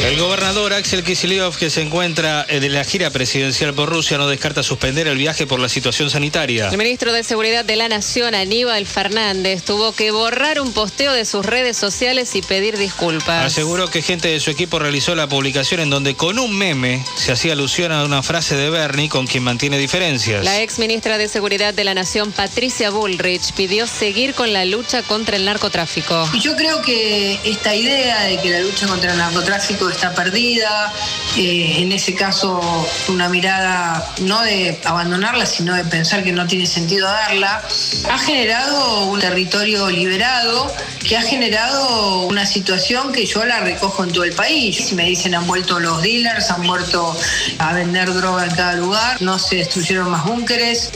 El 0.04 0.18
gobernador 0.18 0.74
Axel 0.74 1.04
Kicillof, 1.04 1.58
que 1.58 1.70
se 1.70 1.82
encuentra 1.82 2.46
en 2.50 2.74
la 2.74 2.84
gira 2.84 3.10
presidencial 3.10 3.74
por 3.74 3.90
Rusia, 3.90 4.18
no 4.18 4.28
descarta 4.28 4.64
suspender 4.64 5.08
el 5.08 5.18
viaje 5.18 5.46
por 5.48 5.60
la 5.60 5.70
situación 5.70 6.10
sanitaria. 6.10 6.70
El 6.70 6.78
ministro 6.78 7.14
de 7.14 7.24
Seguridad 7.24 7.64
de 7.64 7.76
la 7.76 7.90
Nación, 7.90 8.36
Aníbal 8.36 8.86
Fernández, 8.86 9.19
tuvo 9.66 9.92
que 9.92 10.12
borrar 10.12 10.62
un 10.62 10.72
posteo 10.72 11.12
de 11.12 11.26
sus 11.26 11.46
redes 11.46 11.76
sociales 11.78 12.36
y 12.36 12.42
pedir 12.42 12.78
disculpas. 12.78 13.46
Aseguró 13.46 13.90
que 13.90 14.02
gente 14.02 14.30
de 14.30 14.40
su 14.40 14.50
equipo 14.50 14.80
realizó 14.80 15.14
la 15.14 15.28
publicación 15.28 15.82
en 15.82 15.90
donde 15.90 16.16
con 16.16 16.40
un 16.40 16.58
meme 16.58 17.04
se 17.16 17.32
hacía 17.32 17.54
alusión 17.54 17.92
a 17.92 18.04
una 18.06 18.24
frase 18.24 18.56
de 18.56 18.70
Bernie 18.70 19.10
con 19.10 19.28
quien 19.28 19.44
mantiene 19.44 19.78
diferencias. 19.78 20.44
La 20.46 20.62
ex 20.62 20.80
ministra 20.80 21.18
de 21.18 21.28
Seguridad 21.28 21.74
de 21.74 21.84
la 21.84 21.94
Nación, 21.94 22.32
Patricia 22.32 22.92
Bullrich, 22.92 23.54
pidió 23.54 23.88
seguir 23.88 24.34
con 24.34 24.54
la 24.54 24.64
lucha 24.66 25.04
contra 25.04 25.36
el 25.36 25.46
narcotráfico. 25.46 26.30
Y 26.34 26.40
yo 26.40 26.56
creo 26.56 26.82
que 26.82 27.40
esta 27.44 27.76
idea 27.76 28.22
de 28.24 28.40
que 28.40 28.50
la 28.50 28.62
lucha 28.62 28.88
contra 28.88 29.12
el 29.12 29.18
narcotráfico 29.18 29.90
está 29.90 30.16
perdida, 30.16 30.94
eh, 31.38 31.76
en 31.80 31.92
ese 31.92 32.16
caso 32.16 32.62
una 33.10 33.28
mirada 33.28 34.16
no 34.22 34.42
de 34.42 34.80
abandonarla, 34.86 35.46
sino 35.46 35.76
de 35.76 35.84
pensar 35.84 36.24
que 36.24 36.32
no 36.32 36.48
tiene 36.48 36.66
sentido 36.66 37.08
darla, 37.08 37.62
ha 38.10 38.18
generado 38.20 39.09
un 39.10 39.20
territorio 39.20 39.90
liberado 39.90 40.74
que 41.08 41.18
ha 41.18 41.22
generado 41.22 42.22
una 42.28 42.46
situación 42.46 43.12
que 43.12 43.26
yo 43.26 43.46
la 43.46 43.60
recojo 43.60 44.04
en 44.04 44.12
todo 44.12 44.24
el 44.24 44.34
país. 44.34 44.78
Si 44.78 44.96
me 44.96 45.06
dicen 45.06 45.36
han 45.36 45.48
vuelto 45.48 45.80
los 45.80 46.02
dealers, 46.02 46.52
han 46.52 46.66
vuelto 46.66 47.16
a 47.58 47.74
vender 47.74 48.14
droga 48.14 48.46
en 48.46 48.56
cada 48.56 48.76
lugar, 48.76 49.22
no 49.22 49.40
se 49.40 49.58
destruyeron 49.58 50.10
más 50.10 50.26
búnkeres. 50.26 50.92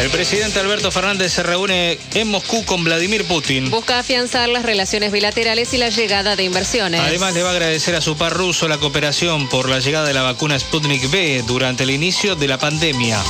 El 0.00 0.08
presidente 0.08 0.58
Alberto 0.58 0.90
Fernández 0.90 1.30
se 1.30 1.42
reúne 1.42 1.98
en 2.14 2.28
Moscú 2.28 2.64
con 2.64 2.82
Vladimir 2.84 3.26
Putin. 3.26 3.70
Busca 3.70 3.98
afianzar 3.98 4.48
las 4.48 4.62
relaciones 4.62 5.12
bilaterales 5.12 5.74
y 5.74 5.76
la 5.76 5.90
llegada 5.90 6.36
de 6.36 6.44
inversiones. 6.44 7.02
Además, 7.02 7.34
le 7.34 7.42
va 7.42 7.50
a 7.50 7.52
agradecer 7.52 7.94
a 7.94 8.00
su 8.00 8.16
par 8.16 8.32
ruso 8.32 8.66
la 8.66 8.78
cooperación 8.78 9.46
por 9.50 9.68
la 9.68 9.78
llegada 9.78 10.06
de 10.06 10.14
la 10.14 10.22
vacuna 10.22 10.58
Sputnik 10.58 11.04
V 11.10 11.44
durante 11.46 11.82
el 11.82 11.90
inicio 11.90 12.34
de 12.34 12.48
la 12.48 12.58
pandemia. 12.58 13.22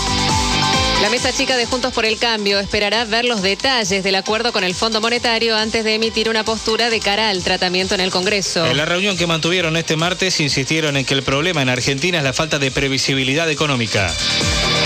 La 1.00 1.08
mesa 1.08 1.32
chica 1.32 1.56
de 1.56 1.64
Juntos 1.64 1.94
por 1.94 2.04
el 2.04 2.18
Cambio 2.18 2.58
esperará 2.58 3.06
ver 3.06 3.24
los 3.24 3.40
detalles 3.40 4.04
del 4.04 4.14
acuerdo 4.16 4.52
con 4.52 4.64
el 4.64 4.74
Fondo 4.74 5.00
Monetario 5.00 5.56
antes 5.56 5.82
de 5.82 5.94
emitir 5.94 6.28
una 6.28 6.44
postura 6.44 6.90
de 6.90 7.00
cara 7.00 7.30
al 7.30 7.42
tratamiento 7.42 7.94
en 7.94 8.02
el 8.02 8.10
Congreso. 8.10 8.66
En 8.66 8.76
la 8.76 8.84
reunión 8.84 9.16
que 9.16 9.26
mantuvieron 9.26 9.78
este 9.78 9.96
martes 9.96 10.40
insistieron 10.40 10.98
en 10.98 11.06
que 11.06 11.14
el 11.14 11.22
problema 11.22 11.62
en 11.62 11.70
Argentina 11.70 12.18
es 12.18 12.24
la 12.24 12.34
falta 12.34 12.58
de 12.58 12.70
previsibilidad 12.70 13.50
económica. 13.50 14.12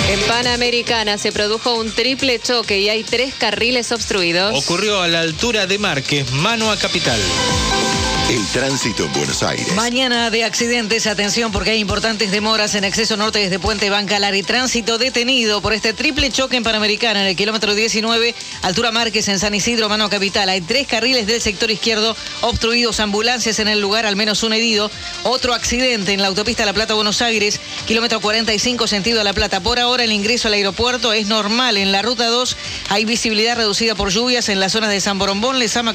En 0.08 0.20
Panamericana 0.20 1.18
se 1.18 1.32
produjo 1.32 1.74
un 1.74 1.90
triple 1.90 2.38
choque 2.38 2.78
y 2.78 2.88
hay 2.88 3.02
tres 3.02 3.34
carriles 3.34 3.90
obstruidos. 3.90 4.54
Ocurrió 4.56 5.02
a 5.02 5.08
la 5.08 5.20
altura 5.20 5.66
de 5.66 5.78
Márquez, 5.78 6.30
mano 6.30 6.70
a 6.70 6.76
capital. 6.76 7.20
El 8.30 8.46
tránsito 8.46 9.04
en 9.04 9.12
Buenos 9.12 9.42
Aires. 9.42 9.70
Mañana 9.74 10.30
de 10.30 10.44
accidentes, 10.44 11.06
atención 11.06 11.52
porque 11.52 11.72
hay 11.72 11.78
importantes 11.78 12.30
demoras 12.30 12.74
en 12.74 12.86
acceso 12.86 13.18
norte 13.18 13.38
desde 13.38 13.58
Puente 13.58 13.90
Bancalar 13.90 14.34
y 14.34 14.42
tránsito 14.42 14.96
detenido 14.96 15.60
por 15.60 15.74
este 15.74 15.92
triple 15.92 16.30
choque 16.30 16.56
en 16.56 16.64
Panamericana 16.64 17.20
en 17.20 17.26
el 17.28 17.36
kilómetro 17.36 17.74
19, 17.74 18.34
altura 18.62 18.92
Márquez 18.92 19.28
en 19.28 19.38
San 19.38 19.54
Isidro, 19.54 19.90
mano 19.90 20.08
capital. 20.08 20.48
Hay 20.48 20.62
tres 20.62 20.86
carriles 20.86 21.26
del 21.26 21.42
sector 21.42 21.70
izquierdo 21.70 22.16
obstruidos, 22.40 22.98
ambulancias 22.98 23.58
en 23.58 23.68
el 23.68 23.80
lugar, 23.80 24.06
al 24.06 24.16
menos 24.16 24.42
un 24.42 24.54
herido. 24.54 24.90
Otro 25.24 25.52
accidente 25.52 26.14
en 26.14 26.22
la 26.22 26.28
autopista 26.28 26.64
La 26.64 26.72
Plata 26.72 26.94
Buenos 26.94 27.20
Aires, 27.20 27.60
kilómetro 27.86 28.22
45 28.22 28.86
sentido 28.86 29.20
a 29.20 29.24
La 29.24 29.34
Plata. 29.34 29.60
Por 29.60 29.78
ahora 29.78 30.02
el 30.02 30.12
ingreso 30.12 30.48
al 30.48 30.54
aeropuerto 30.54 31.12
es 31.12 31.26
normal. 31.26 31.76
En 31.76 31.92
la 31.92 32.00
ruta 32.00 32.28
2 32.28 32.56
hay 32.88 33.04
visibilidad 33.04 33.54
reducida 33.54 33.94
por 33.94 34.08
lluvias 34.08 34.48
en 34.48 34.60
las 34.60 34.72
zonas 34.72 34.88
de 34.88 35.02
San 35.02 35.18
Borombón, 35.18 35.58
Lezama, 35.58 35.92